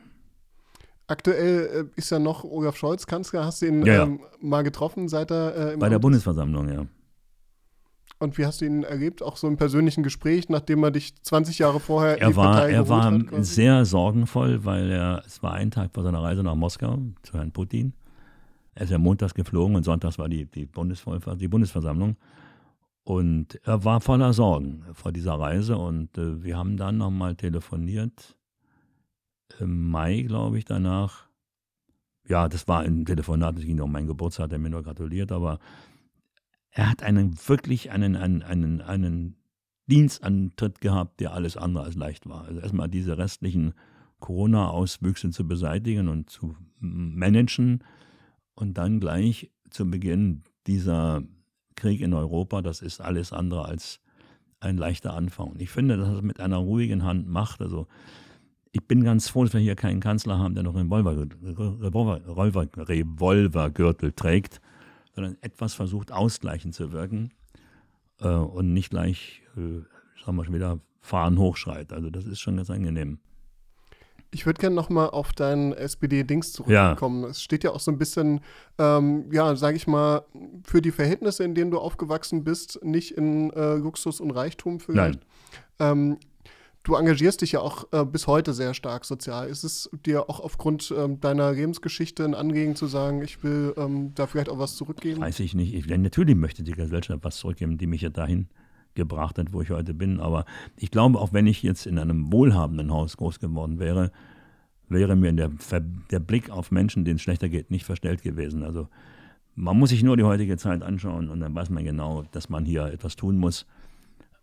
Aktuell 1.06 1.88
äh, 1.94 2.00
ist 2.00 2.10
ja 2.10 2.18
noch 2.18 2.44
Olaf 2.44 2.76
Scholz 2.76 3.06
Kanzler. 3.06 3.44
Hast 3.44 3.62
du 3.62 3.66
ihn 3.66 3.84
Ja, 3.84 3.94
ja. 3.94 4.02
Ähm, 4.04 4.20
mal 4.40 4.62
getroffen, 4.62 5.08
seit 5.08 5.30
er 5.30 5.54
äh, 5.54 5.72
im 5.74 5.80
Bei 5.80 5.88
der 5.88 5.96
Amt? 5.96 6.02
Bundesversammlung, 6.02 6.72
ja. 6.72 6.86
Und 8.18 8.38
wie 8.38 8.46
hast 8.46 8.60
du 8.60 8.64
ihn 8.64 8.84
erlebt? 8.84 9.22
Auch 9.22 9.36
so 9.36 9.46
im 9.46 9.56
persönlichen 9.56 10.02
Gespräch, 10.02 10.48
nachdem 10.48 10.82
er 10.82 10.90
dich 10.90 11.14
20 11.22 11.58
Jahre 11.58 11.80
vorher 11.80 12.20
Er 12.20 12.28
die 12.28 12.36
war, 12.36 12.52
Partei 12.52 12.72
er 12.72 12.88
war 12.88 13.12
hat, 13.12 13.22
sehr 13.40 13.84
sorgenvoll, 13.84 14.64
weil 14.64 14.90
er, 14.90 15.22
es 15.26 15.42
war 15.42 15.52
ein 15.52 15.70
Tag 15.70 15.90
vor 15.92 16.04
seiner 16.04 16.22
Reise 16.22 16.42
nach 16.42 16.54
Moskau 16.54 16.98
zu 17.22 17.34
Herrn 17.34 17.52
Putin. 17.52 17.92
Er 18.74 18.84
ist 18.84 18.90
ja 18.90 18.98
montags 18.98 19.34
geflogen 19.34 19.76
und 19.76 19.84
sonntags 19.84 20.18
war 20.18 20.28
die, 20.28 20.46
die, 20.46 20.66
die 20.66 21.48
Bundesversammlung. 21.48 22.16
Und 23.04 23.60
er 23.64 23.84
war 23.84 24.00
voller 24.00 24.32
Sorgen 24.32 24.84
vor 24.94 25.12
dieser 25.12 25.34
Reise 25.34 25.76
und 25.76 26.16
äh, 26.16 26.42
wir 26.42 26.56
haben 26.56 26.76
dann 26.76 26.96
nochmal 26.96 27.34
telefoniert. 27.34 28.36
Im 29.60 29.90
Mai, 29.90 30.22
glaube 30.22 30.58
ich, 30.58 30.64
danach. 30.64 31.26
Ja, 32.26 32.48
das 32.48 32.66
war 32.68 32.80
ein 32.80 33.04
Telefonat, 33.04 33.58
es 33.58 33.64
ging 33.64 33.80
um 33.80 33.92
meinen 33.92 34.06
Geburtstag, 34.06 34.44
hat 34.44 34.52
er 34.52 34.58
mir 34.58 34.70
nur 34.70 34.82
gratuliert, 34.82 35.30
aber 35.30 35.58
er 36.70 36.90
hat 36.90 37.02
einen 37.02 37.36
wirklich 37.46 37.90
einen, 37.90 38.16
einen, 38.16 38.42
einen, 38.42 38.80
einen 38.80 39.36
Dienstantritt 39.86 40.80
gehabt, 40.80 41.20
der 41.20 41.34
alles 41.34 41.56
andere 41.56 41.84
als 41.84 41.94
leicht 41.94 42.26
war. 42.28 42.46
Also 42.46 42.60
erstmal 42.60 42.88
diese 42.88 43.18
restlichen 43.18 43.74
Corona-Auswüchse 44.20 45.30
zu 45.30 45.46
beseitigen 45.46 46.08
und 46.08 46.30
zu 46.30 46.56
managen 46.80 47.84
und 48.54 48.78
dann 48.78 49.00
gleich 49.00 49.50
zu 49.70 49.90
Beginn 49.90 50.42
dieser 50.66 51.22
Krieg 51.76 52.00
in 52.00 52.14
Europa, 52.14 52.62
das 52.62 52.80
ist 52.80 53.00
alles 53.00 53.32
andere 53.32 53.66
als 53.66 54.00
ein 54.60 54.78
leichter 54.78 55.12
Anfang. 55.14 55.48
Und 55.48 55.60
ich 55.60 55.70
finde, 55.70 55.96
dass 55.96 56.08
er 56.08 56.16
es 56.16 56.22
mit 56.22 56.40
einer 56.40 56.56
ruhigen 56.56 57.02
Hand 57.04 57.28
macht. 57.28 57.60
Also 57.60 57.86
ich 58.74 58.84
bin 58.88 59.04
ganz 59.04 59.28
froh, 59.28 59.44
dass 59.44 59.52
wir 59.54 59.60
hier 59.60 59.76
keinen 59.76 60.00
Kanzler 60.00 60.38
haben, 60.38 60.54
der 60.54 60.64
noch 60.64 60.74
einen 60.74 60.92
Revolver, 60.92 61.28
Revolver, 61.42 62.20
Revolver, 62.26 62.88
Revolvergürtel 62.88 64.12
trägt, 64.12 64.60
sondern 65.14 65.36
etwas 65.42 65.74
versucht 65.74 66.10
ausgleichend 66.10 66.74
zu 66.74 66.90
wirken 66.90 67.32
äh, 68.20 68.26
und 68.26 68.74
nicht 68.74 68.90
gleich, 68.90 69.42
äh, 69.56 69.82
sagen 70.24 70.36
wir 70.36 70.44
schon 70.44 70.54
wieder, 70.54 70.80
Fahren 71.00 71.38
hochschreit. 71.38 71.92
Also 71.92 72.10
das 72.10 72.24
ist 72.24 72.40
schon 72.40 72.56
ganz 72.56 72.68
angenehm. 72.68 73.18
Ich 74.32 74.44
würde 74.44 74.60
gerne 74.60 74.74
nochmal 74.74 75.08
auf 75.10 75.32
dein 75.32 75.72
SPD-Dings 75.72 76.52
zurückkommen. 76.52 77.22
Es 77.24 77.40
steht 77.40 77.62
ja 77.62 77.70
auch 77.70 77.78
so 77.78 77.92
ein 77.92 77.98
bisschen, 77.98 78.40
ähm, 78.78 79.30
ja, 79.30 79.54
sage 79.54 79.76
ich 79.76 79.86
mal, 79.86 80.24
für 80.64 80.82
die 80.82 80.90
Verhältnisse, 80.90 81.44
in 81.44 81.54
denen 81.54 81.70
du 81.70 81.78
aufgewachsen 81.78 82.42
bist, 82.42 82.82
nicht 82.82 83.12
in 83.12 83.50
äh, 83.50 83.76
Luxus 83.76 84.18
und 84.18 84.32
Reichtum 84.32 84.80
vielleicht. 84.80 85.20
Ähm, 85.78 86.18
du 86.84 86.94
engagierst 86.94 87.40
dich 87.40 87.52
ja 87.52 87.60
auch 87.60 87.86
äh, 87.92 88.04
bis 88.04 88.26
heute 88.26 88.52
sehr 88.52 88.74
stark 88.74 89.04
sozial. 89.04 89.48
Ist 89.48 89.64
es 89.64 89.90
dir 90.06 90.28
auch 90.30 90.38
aufgrund 90.38 90.94
ähm, 90.96 91.18
deiner 91.18 91.52
Lebensgeschichte 91.52 92.24
ein 92.24 92.34
Anliegen 92.34 92.76
zu 92.76 92.86
sagen, 92.86 93.22
ich 93.22 93.42
will 93.42 93.74
ähm, 93.76 94.12
da 94.14 94.26
vielleicht 94.26 94.50
auch 94.50 94.58
was 94.58 94.76
zurückgeben? 94.76 95.20
Weiß 95.20 95.40
ich 95.40 95.54
nicht. 95.54 95.74
Ich, 95.74 95.86
natürlich 95.86 96.36
möchte 96.36 96.62
die 96.62 96.72
Gesellschaft 96.72 97.24
was 97.24 97.38
zurückgeben, 97.38 97.78
die 97.78 97.86
mich 97.86 98.02
ja 98.02 98.10
dahin 98.10 98.48
gebracht 98.94 99.38
hat, 99.38 99.52
wo 99.52 99.62
ich 99.62 99.70
heute 99.70 99.94
bin. 99.94 100.20
Aber 100.20 100.44
ich 100.76 100.90
glaube, 100.90 101.18
auch 101.18 101.32
wenn 101.32 101.46
ich 101.46 101.62
jetzt 101.62 101.86
in 101.86 101.98
einem 101.98 102.32
wohlhabenden 102.32 102.92
Haus 102.92 103.16
groß 103.16 103.40
geworden 103.40 103.80
wäre, 103.80 104.12
wäre 104.88 105.16
mir 105.16 105.32
der, 105.32 105.50
der 106.10 106.20
Blick 106.20 106.50
auf 106.50 106.70
Menschen, 106.70 107.04
denen 107.04 107.16
es 107.16 107.22
schlechter 107.22 107.48
geht, 107.48 107.70
nicht 107.70 107.86
verstellt 107.86 108.22
gewesen. 108.22 108.62
Also 108.62 108.88
man 109.54 109.78
muss 109.78 109.90
sich 109.90 110.02
nur 110.02 110.16
die 110.16 110.22
heutige 110.22 110.58
Zeit 110.58 110.82
anschauen 110.82 111.30
und 111.30 111.40
dann 111.40 111.54
weiß 111.54 111.70
man 111.70 111.82
genau, 111.82 112.24
dass 112.30 112.50
man 112.50 112.66
hier 112.66 112.84
etwas 112.84 113.16
tun 113.16 113.38
muss. 113.38 113.66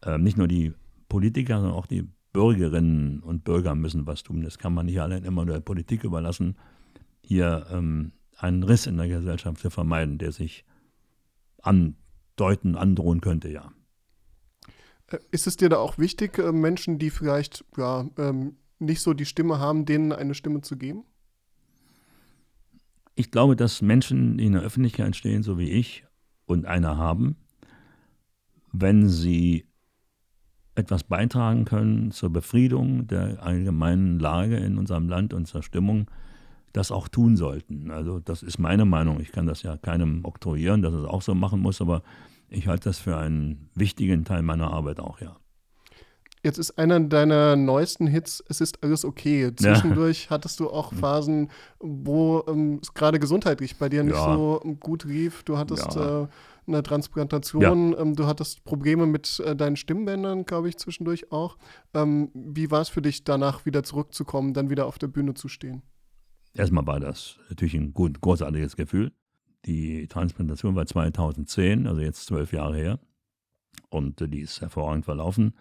Ähm, 0.04 0.24
nicht 0.24 0.38
nur 0.38 0.48
die 0.48 0.74
Politiker, 1.08 1.60
sondern 1.60 1.78
auch 1.78 1.86
die 1.86 2.08
Bürgerinnen 2.34 3.20
und 3.20 3.44
Bürger 3.44 3.76
müssen 3.76 4.08
was 4.08 4.24
tun. 4.24 4.42
Das 4.42 4.58
kann 4.58 4.74
man 4.74 4.86
nicht 4.86 5.02
allein 5.02 5.24
immer 5.24 5.46
der 5.46 5.60
Politik 5.60 6.04
überlassen, 6.04 6.58
hier 7.22 7.68
ähm, 7.72 8.14
einen 8.38 8.64
Riss 8.64 8.88
in 8.88 8.98
der 8.98 9.08
Gesellschaft 9.08 9.60
zu 9.60 9.70
vermeiden, 9.70 10.18
der 10.18 10.32
sich 10.32 10.66
andeuten, 11.62 12.76
androhen 12.76 13.22
könnte, 13.22 13.50
ja. 13.50 13.72
Äh, 15.08 15.20
Ist 15.32 15.48
es 15.48 15.58
dir 15.58 15.70
da 15.70 15.78
auch 15.78 15.98
wichtig, 15.98 16.38
äh, 16.40 16.52
Menschen, 16.52 16.98
die 17.00 17.10
vielleicht 17.10 17.66
ja, 17.78 18.10
ähm, 18.18 18.58
nicht 18.80 19.02
so 19.02 19.14
die 19.14 19.26
Stimme 19.26 19.60
haben, 19.60 19.86
denen 19.86 20.12
eine 20.12 20.34
Stimme 20.34 20.62
zu 20.62 20.78
geben? 20.78 21.04
Ich 23.16 23.30
glaube, 23.30 23.56
dass 23.56 23.82
Menschen, 23.82 24.38
die 24.38 24.46
in 24.46 24.54
der 24.54 24.64
Öffentlichkeit 24.64 25.16
stehen, 25.16 25.44
so 25.44 25.60
wie 25.60 25.70
ich, 25.70 26.06
und 26.46 26.66
einer 26.66 26.98
haben, 26.98 27.36
wenn 28.72 29.08
sie 29.08 29.66
etwas 30.76 31.04
beitragen 31.04 31.66
können 31.66 32.12
zur 32.12 32.30
Befriedung 32.32 33.08
der 33.08 33.44
allgemeinen 33.44 34.20
Lage 34.20 34.58
in 34.58 34.78
unserem 34.78 35.10
Land 35.10 35.34
und 35.34 35.48
zur 35.48 35.64
Stimmung, 35.64 36.10
das 36.74 36.92
auch 36.92 37.08
tun 37.10 37.36
sollten. 37.36 37.92
Also 37.92 38.20
das 38.20 38.44
ist 38.44 38.58
meine 38.58 38.86
Meinung. 38.86 39.20
Ich 39.20 39.32
kann 39.34 39.46
das 39.46 39.64
ja 39.64 39.76
keinem 39.78 40.24
oktroyieren, 40.24 40.82
dass 40.82 40.94
es 40.94 41.06
auch 41.06 41.22
so 41.22 41.36
machen 41.36 41.60
muss, 41.60 41.82
aber 41.82 42.02
ich 42.50 42.68
halte 42.68 42.90
das 42.90 43.00
für 43.00 43.18
einen 43.18 43.70
wichtigen 43.76 44.24
Teil 44.24 44.42
meiner 44.42 44.72
Arbeit 44.72 45.00
auch, 45.00 45.20
ja. 45.20 45.36
Jetzt 46.44 46.58
ist 46.58 46.80
einer 46.80 47.00
deiner 47.00 47.56
neuesten 47.56 48.08
Hits, 48.08 48.44
es 48.50 48.62
ist 48.62 48.84
alles 48.84 49.06
okay. 49.06 49.52
Zwischendurch 49.56 50.32
hattest 50.32 50.60
du 50.60 50.72
auch 50.72 50.92
Phasen, 50.92 51.50
wo 51.80 52.44
ähm, 52.48 52.80
es 52.82 52.96
gerade 52.96 53.20
gesundheitlich 53.20 53.78
bei 53.78 53.90
dir 53.90 54.04
nicht 54.04 54.16
Ja. 54.16 54.34
so 54.34 54.60
gut 54.80 55.04
lief. 55.04 55.44
Du 55.44 55.60
hattest 55.60 55.94
Ja. 55.94 56.24
äh, 56.24 56.28
eine 56.68 56.84
Transplantation, 56.84 57.96
ähm, 57.98 58.16
du 58.16 58.26
hattest 58.26 58.64
Probleme 58.64 59.06
mit 59.06 59.40
äh, 59.40 59.56
deinen 59.56 59.76
Stimmbändern, 59.76 60.46
glaube 60.46 60.70
ich, 60.70 60.78
zwischendurch 60.78 61.32
auch. 61.32 61.58
Ähm, 61.94 62.30
wie 62.34 62.72
war 62.72 62.82
es 62.82 62.90
für 62.90 63.02
dich, 63.02 63.24
danach 63.24 63.66
wieder 63.66 63.84
zurückzukommen, 63.84 64.54
dann 64.54 64.70
wieder 64.70 64.86
auf 64.86 65.00
der 65.00 65.08
Bühne 65.08 65.34
zu 65.34 65.48
stehen? 65.48 65.82
Erstmal 66.54 66.86
war 66.86 67.00
das 67.00 67.38
natürlich 67.50 67.76
ein 67.76 67.94
gut, 67.94 68.22
großartiges 68.22 68.76
Gefühl. 68.76 69.12
Die 69.66 70.08
Transplantation 70.08 70.76
war 70.76 70.86
2010, 70.86 71.88
also 71.88 72.02
jetzt 72.02 72.26
zwölf 72.26 72.52
Jahre 72.52 72.78
her. 72.78 73.00
Und 73.90 74.22
äh, 74.22 74.28
die 74.28 74.42
ist 74.42 74.62
hervorragend 74.62 75.06
verlaufen. 75.06 75.54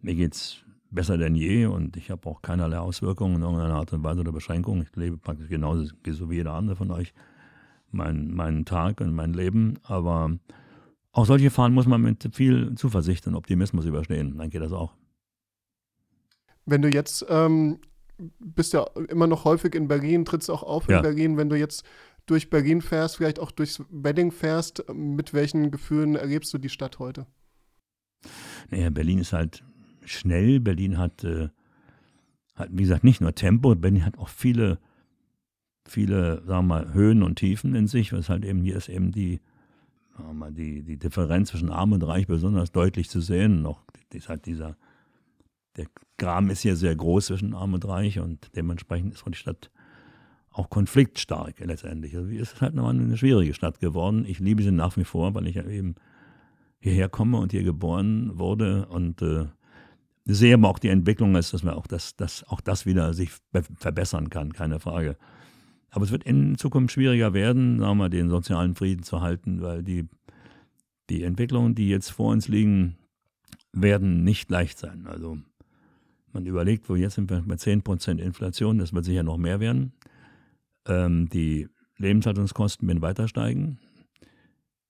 Mir 0.00 0.14
geht 0.14 0.34
es 0.34 0.64
besser 0.90 1.16
denn 1.16 1.34
je 1.34 1.66
und 1.66 1.96
ich 1.96 2.10
habe 2.10 2.28
auch 2.28 2.42
keinerlei 2.42 2.78
Auswirkungen 2.78 3.36
in 3.36 3.42
irgendeiner 3.42 3.74
Art 3.74 3.92
und 3.92 4.04
Weise 4.04 4.20
oder 4.20 4.32
Beschränkung. 4.32 4.82
Ich 4.82 4.94
lebe 4.94 5.16
praktisch 5.16 5.48
genauso 5.48 5.86
so 6.06 6.30
wie 6.30 6.36
jeder 6.36 6.52
andere 6.52 6.76
von 6.76 6.90
euch 6.90 7.14
meinen 7.92 8.34
meinen 8.34 8.64
Tag 8.64 9.00
und 9.00 9.14
mein 9.14 9.32
Leben. 9.32 9.78
Aber 9.82 10.38
auch 11.12 11.26
solche 11.26 11.50
Fahren 11.50 11.74
muss 11.74 11.86
man 11.86 12.00
mit 12.00 12.34
viel 12.34 12.74
Zuversicht 12.74 13.26
und 13.26 13.34
Optimismus 13.34 13.84
überstehen. 13.84 14.38
Dann 14.38 14.50
geht 14.50 14.62
das 14.62 14.72
auch. 14.72 14.94
Wenn 16.64 16.82
du 16.82 16.88
jetzt, 16.88 17.26
ähm, 17.28 17.78
bist 18.38 18.72
ja 18.72 18.84
immer 19.08 19.26
noch 19.26 19.44
häufig 19.44 19.74
in 19.74 19.88
Berlin, 19.88 20.24
trittst 20.24 20.50
auch 20.50 20.62
auf 20.62 20.88
in 20.88 20.94
Ja. 20.94 21.02
Berlin, 21.02 21.36
wenn 21.36 21.48
du 21.48 21.56
jetzt 21.58 21.84
durch 22.26 22.50
Berlin 22.50 22.80
fährst, 22.80 23.16
vielleicht 23.16 23.40
auch 23.40 23.50
durchs 23.50 23.82
Wedding 23.90 24.30
fährst, 24.30 24.84
mit 24.94 25.34
welchen 25.34 25.70
Gefühlen 25.72 26.14
erlebst 26.14 26.54
du 26.54 26.58
die 26.58 26.68
Stadt 26.68 26.98
heute? 27.00 27.26
Naja, 28.70 28.90
Berlin 28.90 29.18
ist 29.18 29.32
halt 29.32 29.64
schnell. 30.04 30.60
Berlin 30.60 30.98
hat, 30.98 31.24
äh, 31.24 31.48
hat, 32.54 32.68
wie 32.70 32.82
gesagt, 32.82 33.02
nicht 33.02 33.20
nur 33.20 33.34
Tempo, 33.34 33.74
Berlin 33.74 34.04
hat 34.06 34.18
auch 34.18 34.28
viele, 34.28 34.78
viele, 35.86 36.42
sagen 36.46 36.66
wir 36.66 36.84
mal, 36.84 36.94
Höhen 36.94 37.22
und 37.22 37.36
Tiefen 37.36 37.74
in 37.74 37.86
sich, 37.86 38.12
was 38.12 38.28
halt 38.28 38.44
eben 38.44 38.62
hier 38.62 38.76
ist 38.76 38.88
eben 38.88 39.12
die, 39.12 39.40
sagen 40.16 40.28
wir 40.28 40.34
mal, 40.34 40.52
die, 40.52 40.82
die 40.82 40.98
Differenz 40.98 41.50
zwischen 41.50 41.70
Arm 41.70 41.92
und 41.92 42.02
Reich 42.02 42.26
besonders 42.26 42.72
deutlich 42.72 43.10
zu 43.10 43.20
sehen. 43.20 43.62
Noch 43.62 43.82
ist 44.12 44.28
halt 44.28 44.46
dieser, 44.46 44.76
der 45.76 45.86
Graben 46.18 46.50
ist 46.50 46.62
hier 46.62 46.76
sehr 46.76 46.94
groß 46.94 47.26
zwischen 47.26 47.54
Arm 47.54 47.74
und 47.74 47.86
Reich 47.86 48.18
und 48.18 48.50
dementsprechend 48.54 49.14
ist 49.14 49.24
die 49.26 49.34
Stadt 49.34 49.70
auch 50.50 50.68
konfliktstark 50.68 51.60
letztendlich. 51.60 52.16
Also 52.16 52.28
es 52.30 52.52
ist 52.52 52.60
halt 52.60 52.74
noch 52.74 52.88
eine 52.88 53.16
schwierige 53.16 53.54
Stadt 53.54 53.80
geworden. 53.80 54.24
Ich 54.26 54.38
liebe 54.38 54.62
sie 54.62 54.70
nach 54.70 54.96
wie 54.96 55.04
vor, 55.04 55.34
weil 55.34 55.46
ich 55.46 55.56
ja 55.56 55.64
eben 55.64 55.94
hierher 56.78 57.08
komme 57.08 57.38
und 57.38 57.52
hier 57.52 57.62
geboren 57.62 58.38
wurde 58.38 58.86
und 58.86 59.22
äh, 59.22 59.46
sehe 60.24 60.54
aber 60.54 60.68
auch 60.68 60.78
die 60.78 60.88
Entwicklung, 60.88 61.34
ist, 61.36 61.54
dass 61.54 61.62
man 61.62 61.74
auch 61.74 61.86
das, 61.86 62.16
das, 62.16 62.44
auch 62.44 62.60
das 62.60 62.86
wieder 62.86 63.14
sich 63.14 63.30
verbessern 63.76 64.30
kann, 64.30 64.52
keine 64.52 64.78
Frage. 64.78 65.16
Aber 65.92 66.06
es 66.06 66.10
wird 66.10 66.24
in 66.24 66.56
Zukunft 66.56 66.94
schwieriger 66.94 67.34
werden, 67.34 67.78
sagen 67.78 67.98
wir, 67.98 68.08
den 68.08 68.30
sozialen 68.30 68.74
Frieden 68.74 69.02
zu 69.02 69.20
halten, 69.20 69.60
weil 69.60 69.82
die, 69.82 70.08
die 71.10 71.22
Entwicklungen, 71.22 71.74
die 71.74 71.88
jetzt 71.88 72.10
vor 72.10 72.32
uns 72.32 72.48
liegen, 72.48 72.96
werden 73.72 74.24
nicht 74.24 74.50
leicht 74.50 74.78
sein. 74.78 75.06
Also 75.06 75.38
man 76.32 76.46
überlegt, 76.46 76.88
wo 76.88 76.96
jetzt 76.96 77.14
sind 77.14 77.28
wir 77.28 77.42
bei 77.42 77.56
10% 77.56 78.18
Inflation, 78.18 78.78
das 78.78 78.94
wird 78.94 79.04
sicher 79.04 79.22
noch 79.22 79.36
mehr 79.36 79.60
werden. 79.60 79.92
Ähm, 80.86 81.28
die 81.28 81.68
Lebenshaltungskosten 81.98 82.88
werden 82.88 83.02
weiter 83.02 83.28
steigen. 83.28 83.78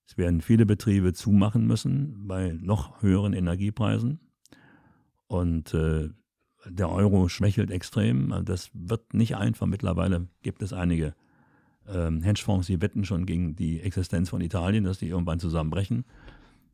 Es 0.07 0.17
werden 0.17 0.41
viele 0.41 0.67
Betriebe 0.67 1.13
zumachen 1.15 1.67
müssen 1.67 2.29
bei 2.29 2.57
noch 2.61 3.03
höheren 3.03 3.33
Energiepreisen. 3.33 4.21
Und 5.27 5.75
äh, 5.75 6.11
der 6.67 6.91
Euro 6.91 7.29
schwächelt 7.29 7.71
extrem. 7.71 8.33
Also 8.33 8.45
das 8.45 8.71
wird 8.73 9.15
nicht 9.15 9.37
einfach. 9.37 9.67
Mittlerweile 9.67 10.29
gibt 10.43 10.63
es 10.63 10.73
einige 10.73 11.15
ähm, 11.89 12.23
Hedgefonds, 12.23 12.67
die 12.67 12.81
wetten 12.81 13.05
schon 13.05 13.27
gegen 13.27 13.57
die 13.57 13.81
Existenz 13.81 14.31
von 14.31 14.41
Italien, 14.41 14.85
dass 14.85 14.99
die 14.99 15.09
irgendwann 15.09 15.41
zusammenbrechen. 15.41 16.05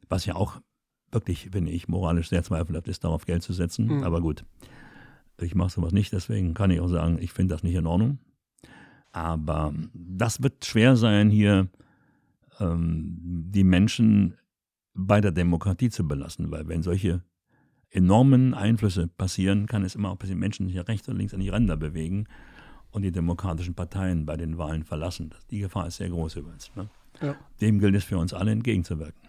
Was 0.09 0.27
ja 0.27 0.35
auch 0.35 0.61
wirklich, 1.11 1.49
finde 1.51 1.73
ich, 1.73 1.89
moralisch 1.89 2.29
sehr 2.29 2.43
zweifelhaft 2.43 2.89
ist, 2.89 3.05
darauf 3.05 3.27
Geld 3.27 3.43
zu 3.43 3.53
setzen. 3.53 3.87
Mhm. 3.87 4.03
Aber 4.03 4.21
gut, 4.21 4.45
ich 5.41 5.55
mache 5.55 5.71
sowas 5.71 5.93
nicht, 5.93 6.13
deswegen 6.13 6.55
kann 6.55 6.71
ich 6.71 6.81
auch 6.81 6.89
sagen, 6.89 7.19
ich 7.21 7.33
finde 7.33 7.55
das 7.55 7.63
nicht 7.63 7.75
in 7.75 7.87
Ordnung. 7.87 8.19
Aber 9.13 9.73
das 9.95 10.43
wird 10.43 10.65
schwer 10.65 10.97
sein, 10.97 11.31
hier 11.31 11.69
ähm, 12.61 13.17
die 13.51 13.65
Menschen 13.65 14.35
bei 14.95 15.21
der 15.21 15.33
Demokratie 15.33 15.91
zu 15.91 16.07
belassen, 16.07 16.51
weil 16.51 16.69
wenn 16.69 16.83
solche 16.83 17.23
enormen 17.91 18.55
Einflüsse 18.55 19.09
passieren, 19.09 19.67
kann 19.67 19.85
es 19.85 19.95
immer 19.95 20.11
auch 20.11 20.19
passieren, 20.19 20.41
Menschen 20.41 20.69
sich 20.69 20.89
rechts 20.89 21.09
und 21.09 21.17
links 21.17 21.35
an 21.35 21.41
die 21.41 21.49
Ränder 21.49 21.77
bewegen 21.77 22.27
und 22.91 23.03
die 23.03 23.13
demokratischen 23.13 23.75
Parteien 23.75 24.27
bei 24.27 24.37
den 24.37 24.59
Wahlen 24.59 24.85
verlassen. 24.85 25.35
Die 25.51 25.61
Gefahr 25.61 25.87
ist 25.87 25.97
sehr 25.97 26.11
groß 26.11 26.37
übrigens. 26.37 26.71
Ne? 26.75 26.89
Ja. 27.21 27.37
Dem 27.61 27.79
gilt 27.79 27.95
es 27.95 28.05
für 28.05 28.19
uns 28.19 28.33
alle 28.33 28.53
entgegenzuwirken. 28.53 29.29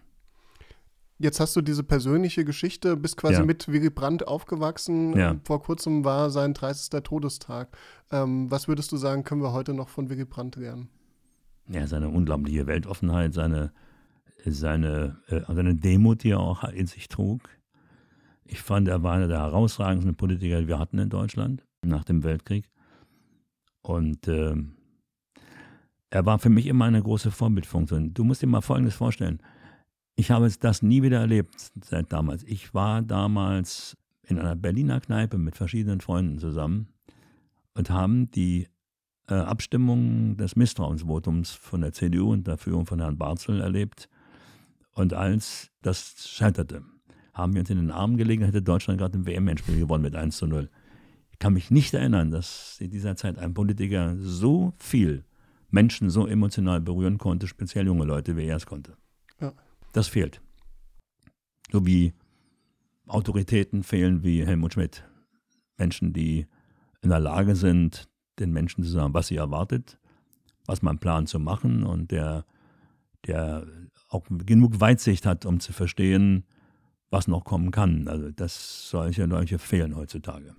Jetzt 1.21 1.41
hast 1.41 1.53
du 1.55 1.61
diese 1.61 1.83
persönliche 1.83 2.45
Geschichte, 2.45 2.95
bist 2.95 3.17
quasi 3.17 3.35
ja. 3.35 3.45
mit 3.45 3.67
Willy 3.67 3.89
Brandt 3.89 4.25
aufgewachsen. 4.25 5.17
Ja. 5.17 5.35
Vor 5.43 5.61
kurzem 5.61 6.05
war 6.05 6.29
sein 6.29 6.53
30. 6.53 7.03
Todestag. 7.03 7.77
Ähm, 8.09 8.49
was 8.49 8.69
würdest 8.69 8.91
du 8.93 8.97
sagen, 8.97 9.25
können 9.25 9.41
wir 9.41 9.51
heute 9.51 9.73
noch 9.73 9.89
von 9.89 10.09
Willy 10.09 10.23
Brandt 10.23 10.55
lernen? 10.55 10.87
Ja, 11.67 11.85
seine 11.87 12.07
unglaubliche 12.07 12.67
Weltoffenheit, 12.67 13.33
seine, 13.33 13.73
seine, 14.45 15.17
äh, 15.27 15.41
seine 15.45 15.75
Demut, 15.75 16.23
die 16.23 16.31
er 16.31 16.39
auch 16.39 16.63
in 16.63 16.87
sich 16.87 17.09
trug. 17.09 17.41
Ich 18.51 18.63
fand, 18.63 18.87
er 18.87 19.03
war 19.03 19.13
einer 19.13 19.27
der 19.27 19.41
herausragendsten 19.41 20.15
Politiker, 20.15 20.59
die 20.59 20.67
wir 20.67 20.79
hatten 20.79 20.97
in 20.97 21.09
Deutschland 21.09 21.63
nach 21.83 22.03
dem 22.03 22.23
Weltkrieg. 22.23 22.67
Und 23.81 24.27
äh, 24.27 24.55
er 26.09 26.25
war 26.25 26.39
für 26.39 26.49
mich 26.49 26.65
immer 26.65 26.85
eine 26.85 27.03
große 27.03 27.29
Vorbildfunktion. 27.29 28.15
Du 28.15 28.23
musst 28.23 28.41
dir 28.41 28.47
mal 28.47 28.61
Folgendes 28.61 28.95
vorstellen. 28.95 29.39
Ich 30.15 30.31
habe 30.31 30.49
das 30.59 30.81
nie 30.81 31.03
wieder 31.03 31.19
erlebt 31.19 31.71
seit 31.83 32.11
damals. 32.11 32.43
Ich 32.43 32.73
war 32.73 33.03
damals 33.03 33.95
in 34.23 34.39
einer 34.39 34.55
Berliner 34.55 34.99
Kneipe 34.99 35.37
mit 35.37 35.55
verschiedenen 35.55 36.01
Freunden 36.01 36.39
zusammen 36.39 36.87
und 37.75 37.91
haben 37.91 38.31
die 38.31 38.67
äh, 39.27 39.35
Abstimmung 39.35 40.37
des 40.37 40.55
Misstrauensvotums 40.55 41.51
von 41.51 41.81
der 41.81 41.93
CDU 41.93 42.33
und 42.33 42.47
der 42.47 42.57
Führung 42.57 42.87
von 42.87 42.99
Herrn 42.99 43.19
Barzel 43.19 43.61
erlebt. 43.61 44.09
Und 44.93 45.13
als 45.13 45.69
das 45.83 46.27
scheiterte, 46.27 46.83
haben 47.39 47.53
wir 47.53 47.61
uns 47.61 47.69
in 47.69 47.77
den 47.77 47.91
Armen 47.91 48.17
gelegen, 48.17 48.43
hätte 48.43 48.61
Deutschland 48.61 48.99
gerade 48.99 49.17
ein 49.17 49.25
WM-Endspiel 49.25 49.79
gewonnen 49.79 50.03
mit 50.03 50.15
1 50.15 50.37
zu 50.37 50.47
0. 50.47 50.69
Ich 51.31 51.39
kann 51.39 51.53
mich 51.53 51.71
nicht 51.71 51.93
erinnern, 51.93 52.31
dass 52.31 52.77
in 52.79 52.91
dieser 52.91 53.15
Zeit 53.15 53.37
ein 53.39 53.53
Politiker 53.53 54.15
so 54.19 54.73
viel 54.77 55.23
Menschen 55.69 56.09
so 56.09 56.27
emotional 56.27 56.81
berühren 56.81 57.17
konnte, 57.17 57.47
speziell 57.47 57.85
junge 57.85 58.05
Leute, 58.05 58.35
wie 58.35 58.45
er 58.45 58.57
es 58.57 58.65
konnte. 58.65 58.95
Ja. 59.39 59.53
Das 59.93 60.07
fehlt. 60.07 60.41
So 61.71 61.85
wie 61.85 62.13
Autoritäten 63.07 63.83
fehlen 63.83 64.23
wie 64.23 64.45
Helmut 64.45 64.73
Schmidt. 64.73 65.03
Menschen, 65.77 66.13
die 66.13 66.47
in 67.01 67.09
der 67.09 67.19
Lage 67.19 67.55
sind, 67.55 68.09
den 68.39 68.51
Menschen 68.51 68.83
zu 68.83 68.89
sagen, 68.89 69.13
was 69.13 69.27
sie 69.27 69.37
erwartet, 69.37 69.97
was 70.65 70.81
man 70.81 70.99
plant 70.99 71.29
zu 71.29 71.39
machen 71.39 71.83
und 71.83 72.11
der, 72.11 72.45
der 73.25 73.65
auch 74.09 74.25
genug 74.45 74.79
Weitsicht 74.79 75.25
hat, 75.25 75.45
um 75.45 75.59
zu 75.59 75.73
verstehen, 75.73 76.45
was 77.11 77.27
noch 77.27 77.43
kommen 77.43 77.71
kann. 77.71 78.07
Also 78.07 78.31
das 78.31 78.89
solche 78.89 79.25
Leute 79.25 79.59
fehlen 79.59 79.95
heutzutage. 79.95 80.55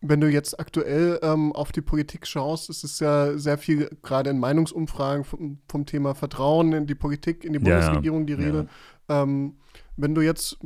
Wenn 0.00 0.20
du 0.20 0.30
jetzt 0.30 0.60
aktuell 0.60 1.18
ähm, 1.22 1.52
auf 1.52 1.72
die 1.72 1.80
Politik 1.80 2.26
schaust, 2.26 2.70
ist 2.70 2.84
es 2.84 3.00
ja 3.00 3.36
sehr 3.38 3.58
viel, 3.58 3.88
gerade 4.02 4.30
in 4.30 4.38
Meinungsumfragen 4.38 5.24
vom, 5.24 5.58
vom 5.68 5.86
Thema 5.86 6.14
Vertrauen 6.14 6.72
in 6.72 6.86
die 6.86 6.94
Politik, 6.94 7.44
in 7.44 7.54
die 7.54 7.58
Bundesregierung 7.58 8.20
ja, 8.20 8.36
die 8.36 8.42
Rede. 8.44 8.68
Ja. 9.08 9.22
Ähm, 9.22 9.56
wenn 9.96 10.14
du 10.14 10.20
jetzt, 10.20 10.58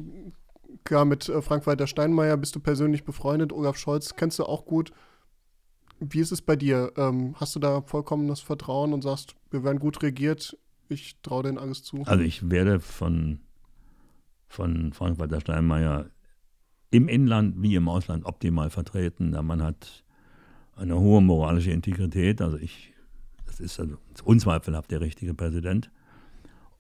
klar, 0.85 1.05
mit 1.05 1.29
äh, 1.29 1.41
Frank-Walter 1.41 1.87
Steinmeier 1.87 2.37
bist 2.37 2.57
du 2.57 2.61
persönlich 2.61 3.05
befreundet, 3.05 3.53
Olaf 3.53 3.77
Scholz 3.77 4.17
kennst 4.17 4.39
du 4.41 4.45
auch 4.45 4.67
gut. 4.67 4.93
Wie 6.01 6.21
ist 6.21 6.33
es 6.33 6.43
bei 6.43 6.57
dir? 6.57 6.93
Ähm, 6.97 7.35
hast 7.39 7.55
du 7.55 7.61
da 7.61 7.83
vollkommenes 7.83 8.41
Vertrauen 8.41 8.93
und 8.93 9.03
sagst, 9.03 9.37
wir 9.51 9.63
werden 9.63 9.79
gut 9.79 10.03
regiert, 10.03 10.59
ich 10.89 11.21
traue 11.23 11.45
denen 11.45 11.59
alles 11.59 11.85
zu? 11.85 12.03
Also 12.07 12.25
ich 12.25 12.51
werde 12.51 12.81
von 12.81 13.41
von 14.51 14.93
Frank-Walter 14.93 15.41
Steinmeier 15.41 16.11
im 16.91 17.09
Inland 17.09 17.55
wie 17.63 17.77
im 17.77 17.89
Ausland 17.89 18.27
optimal 18.27 18.69
vertreten. 18.69 19.31
Der 19.31 19.43
Mann 19.43 19.63
hat 19.63 20.05
eine 20.75 20.99
hohe 20.99 21.23
moralische 21.23 21.71
Integrität. 21.71 22.43
Also 22.43 22.57
ich, 22.57 22.93
das 23.47 23.61
ist 23.61 23.79
also 23.79 23.97
unzweifelhaft 24.25 24.91
der 24.91 25.01
richtige 25.01 25.35
Präsident. 25.35 25.91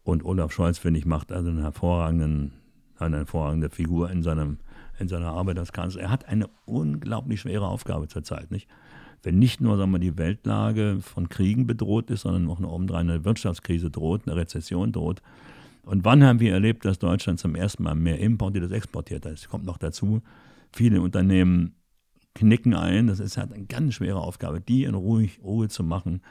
Und 0.02 0.24
Olaf 0.24 0.50
Scholz, 0.50 0.78
finde 0.78 0.98
ich, 0.98 1.06
macht 1.06 1.30
also 1.30 1.48
einen 1.48 1.61
hervorragenden, 1.61 2.52
eine 2.98 3.18
hervorragende 3.18 3.70
Figur 3.70 4.11
in, 4.11 4.24
seinem, 4.24 4.59
in 4.98 5.06
seiner 5.06 5.28
Arbeit 5.28 5.61
als 5.61 5.72
Kanzler. 5.72 6.02
Er 6.02 6.11
hat 6.11 6.26
eine 6.26 6.50
unglaublich 6.64 7.42
schwere 7.42 7.68
Aufgabe 7.68 8.09
zurzeit, 8.09 8.50
nicht? 8.50 8.68
Wenn 9.22 9.38
nicht 9.38 9.61
nur 9.61 9.76
sagen 9.76 9.92
wir, 9.92 9.98
die 9.98 10.18
Weltlage 10.18 10.98
von 11.00 11.28
Kriegen 11.28 11.66
bedroht 11.66 12.11
ist, 12.11 12.22
sondern 12.22 12.48
auch 12.48 12.59
noch 12.59 12.72
obendrein 12.72 13.09
eine 13.11 13.24
Wirtschaftskrise 13.24 13.90
droht, 13.90 14.26
eine 14.26 14.35
Rezession 14.35 14.92
droht, 14.92 15.22
und 15.83 16.05
wann 16.05 16.23
haben 16.25 16.40
wir 16.40 16.53
erlebt, 16.53 16.85
dass 16.85 16.99
Deutschland 16.99 17.38
zum 17.38 17.55
ersten 17.55 17.83
Mal 17.83 17.95
mehr 17.95 18.19
importiert 18.19 18.64
als 18.64 18.73
exportiert 18.73 19.25
hat? 19.25 19.33
Das 19.33 19.49
kommt 19.49 19.64
noch 19.64 19.79
dazu. 19.79 20.23
Viele 20.73 21.01
Unternehmen 21.01 21.75
knicken 22.35 22.75
ein. 22.75 23.07
Das 23.07 23.21
ist 23.21 23.37
halt 23.37 23.53
eine 23.53 23.64
ganz 23.66 23.95
schwere 23.95 24.21
Aufgabe, 24.21 24.61
die 24.61 24.85
in 24.85 24.95
ruhig, 24.95 25.40
Ruhe 25.43 25.69
zu 25.69 25.83
machen. 25.83 26.23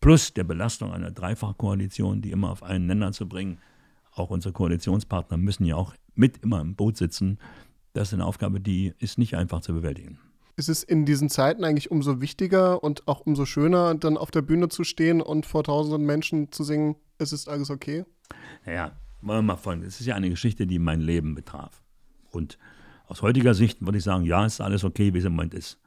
Plus 0.00 0.34
der 0.34 0.44
Belastung 0.44 0.92
einer 0.92 1.10
Dreifachkoalition, 1.10 2.22
die 2.22 2.30
immer 2.30 2.50
auf 2.50 2.62
einen 2.62 2.86
Nenner 2.86 3.12
zu 3.12 3.28
bringen. 3.28 3.58
Auch 4.12 4.30
unsere 4.30 4.52
Koalitionspartner 4.52 5.36
müssen 5.36 5.64
ja 5.64 5.76
auch 5.76 5.94
mit 6.14 6.38
immer 6.38 6.60
im 6.60 6.74
Boot 6.74 6.96
sitzen. 6.96 7.38
Das 7.92 8.08
ist 8.08 8.14
eine 8.14 8.26
Aufgabe, 8.26 8.60
die 8.60 8.94
ist 8.98 9.18
nicht 9.18 9.36
einfach 9.36 9.60
zu 9.60 9.72
bewältigen. 9.72 10.18
Ist 10.56 10.68
es 10.68 10.82
in 10.82 11.06
diesen 11.06 11.30
Zeiten 11.30 11.64
eigentlich 11.64 11.90
umso 11.90 12.20
wichtiger 12.20 12.82
und 12.82 13.08
auch 13.08 13.20
umso 13.20 13.46
schöner, 13.46 13.94
dann 13.94 14.18
auf 14.18 14.30
der 14.30 14.42
Bühne 14.42 14.68
zu 14.68 14.84
stehen 14.84 15.22
und 15.22 15.46
vor 15.46 15.64
tausenden 15.64 16.04
Menschen 16.04 16.52
zu 16.52 16.62
singen, 16.62 16.96
es 17.18 17.32
ist 17.32 17.48
alles 17.48 17.70
okay? 17.70 18.04
Naja, 18.64 18.92
wollen 19.20 19.38
wir 19.38 19.42
mal 19.42 19.56
folgen. 19.56 19.82
Es 19.82 20.00
ist 20.00 20.06
ja 20.06 20.14
eine 20.14 20.30
Geschichte, 20.30 20.66
die 20.66 20.78
mein 20.78 21.00
Leben 21.00 21.34
betraf. 21.34 21.82
Und 22.30 22.58
aus 23.06 23.22
heutiger 23.22 23.54
Sicht 23.54 23.84
würde 23.84 23.98
ich 23.98 24.04
sagen, 24.04 24.24
ja, 24.24 24.44
ist 24.44 24.60
alles 24.60 24.84
okay, 24.84 25.14
wie 25.14 25.18
es 25.18 25.24
im 25.24 25.32
Moment 25.32 25.54
ist. 25.54 25.78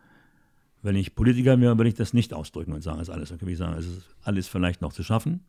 Wenn 0.82 0.96
ich 0.96 1.16
Politiker 1.16 1.60
wäre, 1.60 1.78
würde 1.78 1.90
ich 1.90 1.96
das 1.96 2.14
nicht 2.14 2.34
ausdrücken 2.34 2.74
und 2.74 2.82
sagen, 2.82 3.00
es 3.00 3.08
ist 3.10 3.14
alles 3.14 3.32
okay. 3.32 3.52
Ich 3.52 3.58
sage, 3.58 3.78
es 3.78 3.88
ist 3.88 4.16
alles 4.24 4.48
vielleicht 4.48 4.82
noch 4.82 4.94
zu 4.94 5.04
schaffen. 5.04 5.44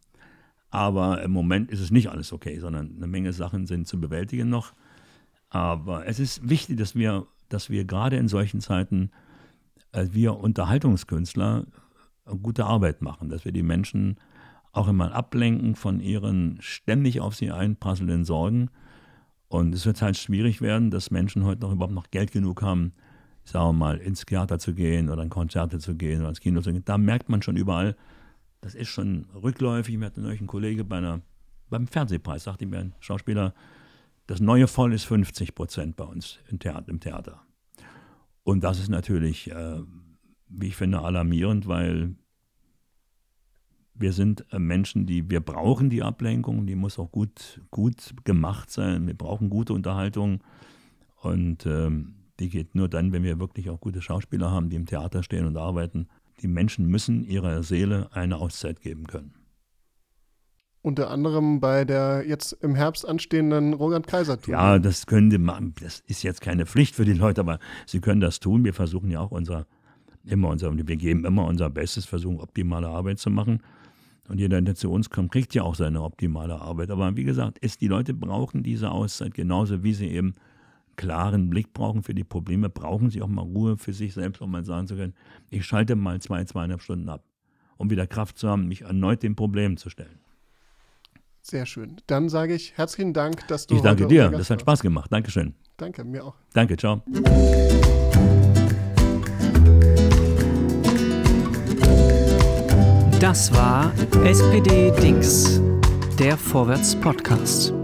Aber 0.71 1.23
im 1.23 1.31
Moment 1.31 1.71
ist 1.71 1.81
es 1.81 1.91
nicht 1.91 2.09
alles 2.11 2.33
okay, 2.33 2.59
sondern 2.59 2.97
eine 2.97 3.07
Menge 3.07 3.33
Sachen 3.33 3.67
sind 3.67 3.87
zu 3.87 4.01
bewältigen 4.01 4.49
noch. 4.49 4.73
Aber 5.49 6.07
es 6.07 6.19
ist 6.19 6.49
wichtig, 6.49 6.79
dass 6.79 6.95
wir, 6.95 7.27
dass 7.49 7.71
wir 7.71 7.85
gerade 7.85 8.17
in 8.17 8.29
solchen 8.29 8.61
Zeiten, 8.61 9.11
äh, 9.93 10.07
wir 10.11 10.37
Unterhaltungskünstler, 10.37 11.67
gute 12.43 12.65
Arbeit 12.65 13.03
machen, 13.03 13.29
dass 13.29 13.45
wir 13.45 13.53
die 13.53 13.63
Menschen 13.63 14.19
auch 14.77 14.89
immer 14.89 15.15
ablenken 15.15 15.75
von 15.75 16.01
ihren 16.01 16.59
ständig 16.61 17.21
auf 17.21 17.35
sie 17.35 17.51
einprasselnden 17.51 18.25
Sorgen. 18.25 18.69
Und 19.49 19.75
es 19.75 19.87
wird 19.87 20.03
halt 20.03 20.17
schwierig 20.17 20.61
werden, 20.61 20.91
dass 20.91 21.11
Menschen 21.11 21.45
heute 21.45 21.63
noch 21.63 21.73
überhaupt 21.73 21.95
noch 21.95 22.11
Geld 22.11 22.33
genug 22.33 22.63
haben, 22.63 22.93
sagen 23.45 23.69
wir 23.69 23.73
mal, 23.73 23.99
ins 23.99 24.27
Theater 24.27 24.59
zu 24.59 24.75
gehen 24.75 25.09
oder 25.09 25.23
in 25.23 25.31
Konzerte 25.31 25.79
zu 25.79 25.95
gehen 25.95 26.21
oder 26.21 26.31
ins 26.31 26.41
Kino 26.41 26.61
zu 26.61 26.73
gehen. 26.73 26.85
Da 26.85 26.99
merkt 26.99 27.29
man 27.29 27.43
schon 27.43 27.57
überall, 27.57 27.97
das 28.61 28.75
ist 28.75 28.89
schon 28.89 29.27
rückläufig. 29.35 29.97
Mir 29.97 30.07
hat 30.07 30.17
neulich 30.17 30.41
ein 30.41 30.47
Kollege 30.47 30.85
bei 30.85 30.99
einer, 30.99 31.23
beim 31.71 31.87
Fernsehpreis, 31.87 32.45
sagte 32.45 32.67
mir 32.67 32.79
ein 32.79 32.95
Schauspieler, 33.01 33.55
das 34.27 34.41
neue 34.41 34.67
Voll 34.67 34.93
ist 34.93 35.05
50 35.05 35.55
Prozent 35.55 35.97
bei 35.97 36.05
uns 36.05 36.41
im 36.51 36.59
Theater. 36.59 36.89
Im 36.89 37.01
Theater. 37.01 37.41
Und 38.43 38.65
das 38.65 38.81
ist 38.81 38.89
natürlich, 38.89 39.51
äh, 39.51 39.81
wie 40.49 40.67
ich 40.67 40.77
finde, 40.77 41.01
alarmierend, 41.01 41.67
weil 41.69 42.17
wir 43.99 44.13
sind 44.13 44.45
äh, 44.53 44.59
Menschen, 44.59 45.07
die 45.07 45.31
wir 45.31 45.41
brauchen 45.41 45.91
die 45.91 46.03
Ablenkung, 46.03 46.67
die 46.67 46.75
muss 46.75 46.99
auch 46.99 47.11
gut, 47.11 47.61
gut 47.71 48.15
gemacht 48.25 48.71
sein. 48.71 49.07
Wir 49.07 49.15
brauchen 49.15 49.51
gute 49.51 49.73
Unterhaltung 49.73 50.43
und 51.23 51.67
ähm, 51.67 52.15
die 52.39 52.49
geht 52.49 52.75
nur 52.75 52.89
dann, 52.89 53.13
wenn 53.13 53.23
wir 53.23 53.39
wirklich 53.39 53.71
auch 53.71 53.81
gute 53.81 54.03
Schauspieler 54.03 54.51
haben, 54.51 54.69
die 54.69 54.77
im 54.77 54.87
Theater 54.87 55.23
stehen 55.23 55.47
und 55.47 55.57
arbeiten. 55.57 56.09
Die 56.43 56.49
Menschen 56.49 56.87
müssen 56.87 57.25
ihrer 57.25 57.63
Seele 57.63 58.09
eine 58.13 58.37
Auszeit 58.37 58.81
geben 58.81 59.07
können. 59.07 59.33
Unter 60.83 61.11
anderem 61.11 61.59
bei 61.59 61.85
der 61.85 62.25
jetzt 62.29 62.53
im 62.53 62.77
Herbst 62.77 63.09
anstehenden 63.09 63.73
Roland 63.73 64.07
Kaiser 64.07 64.41
Tour. 64.41 64.53
Ja, 64.53 64.79
das 64.79 65.07
könnte 65.07 65.39
man, 65.39 65.75
das 65.81 66.01
ist 66.07 66.23
jetzt 66.23 66.41
keine 66.41 66.65
Pflicht 66.65 66.95
für 66.95 67.05
die 67.05 67.15
Leute, 67.15 67.41
aber 67.41 67.59
sie 67.87 68.01
können 68.01 68.21
das 68.21 68.39
tun. 68.39 68.65
Wir 68.65 68.75
versuchen 68.75 69.11
ja 69.11 69.19
auch 69.19 69.33
unser, 69.33 69.67
immer 70.25 70.49
unser, 70.49 70.77
wir 70.77 70.97
geben 70.97 71.25
immer 71.25 71.47
unser 71.47 71.71
Bestes, 71.71 72.05
versuchen 72.05 72.39
optimale 72.39 72.87
Arbeit 72.89 73.19
zu 73.19 73.31
machen. 73.31 73.63
Und 74.29 74.39
jeder, 74.39 74.61
der 74.61 74.75
zu 74.75 74.91
uns 74.91 75.11
kommt, 75.11 75.33
kriegt 75.33 75.55
ja 75.55 75.63
auch 75.63 75.75
seine 75.75 76.03
optimale 76.03 76.61
Arbeit. 76.61 76.91
Aber 76.91 77.17
wie 77.17 77.25
gesagt, 77.25 77.59
ist, 77.59 77.81
die 77.81 77.89
Leute 77.89 78.15
brauchen 78.15 78.63
diese 78.63 78.91
Auszeit 78.91 79.35
genauso, 79.35 79.83
wie 79.83 79.95
sie 79.95 80.09
eben 80.09 80.35
klaren 80.97 81.51
Blick 81.51 81.73
brauchen 81.73 82.03
für 82.03 82.15
die 82.15 82.25
Probleme, 82.25 82.69
brauchen 82.69 83.11
sie 83.11 83.23
auch 83.23 83.29
mal 83.29 83.43
Ruhe 83.43 83.77
für 83.77 83.93
sich 83.93 84.15
selbst, 84.15 84.41
um 84.41 84.51
mal 84.51 84.65
sagen 84.65 84.87
zu 84.87 84.97
können, 84.97 85.15
ich 85.51 85.65
schalte 85.65 85.95
mal 85.95 86.21
zwei, 86.21 86.45
zweieinhalb 86.45 86.83
Stunden 86.83 87.09
ab, 87.09 87.23
um 87.77 87.91
wieder 87.91 88.07
Kraft 88.07 88.39
zu 88.39 88.49
haben, 88.49 88.67
mich 88.67 88.83
erneut 88.83 89.23
dem 89.23 89.37
Problem 89.37 89.77
zu 89.77 89.91
stellen. 89.91 90.19
Sehr 91.43 91.67
schön. 91.67 91.97
Dann 92.09 92.29
sage 92.29 92.55
ich 92.55 92.77
herzlichen 92.77 93.13
Dank, 93.13 93.47
dass 93.47 93.69
du. 93.69 93.77
Ich 93.77 93.83
danke 93.83 94.09
dir, 94.09 94.31
das 94.31 94.51
hat 94.51 94.63
Spaß 94.63 94.81
gemacht. 94.81 95.13
Dankeschön. 95.13 95.55
Danke, 95.77 96.03
mir 96.03 96.25
auch. 96.25 96.35
Danke, 96.53 96.77
ciao. 96.77 97.03
Das 103.21 103.51
war 103.55 103.93
SPD 104.25 104.93
Dings, 105.01 105.61
der 106.19 106.37
Vorwärts 106.37 106.95
Podcast. 106.95 107.76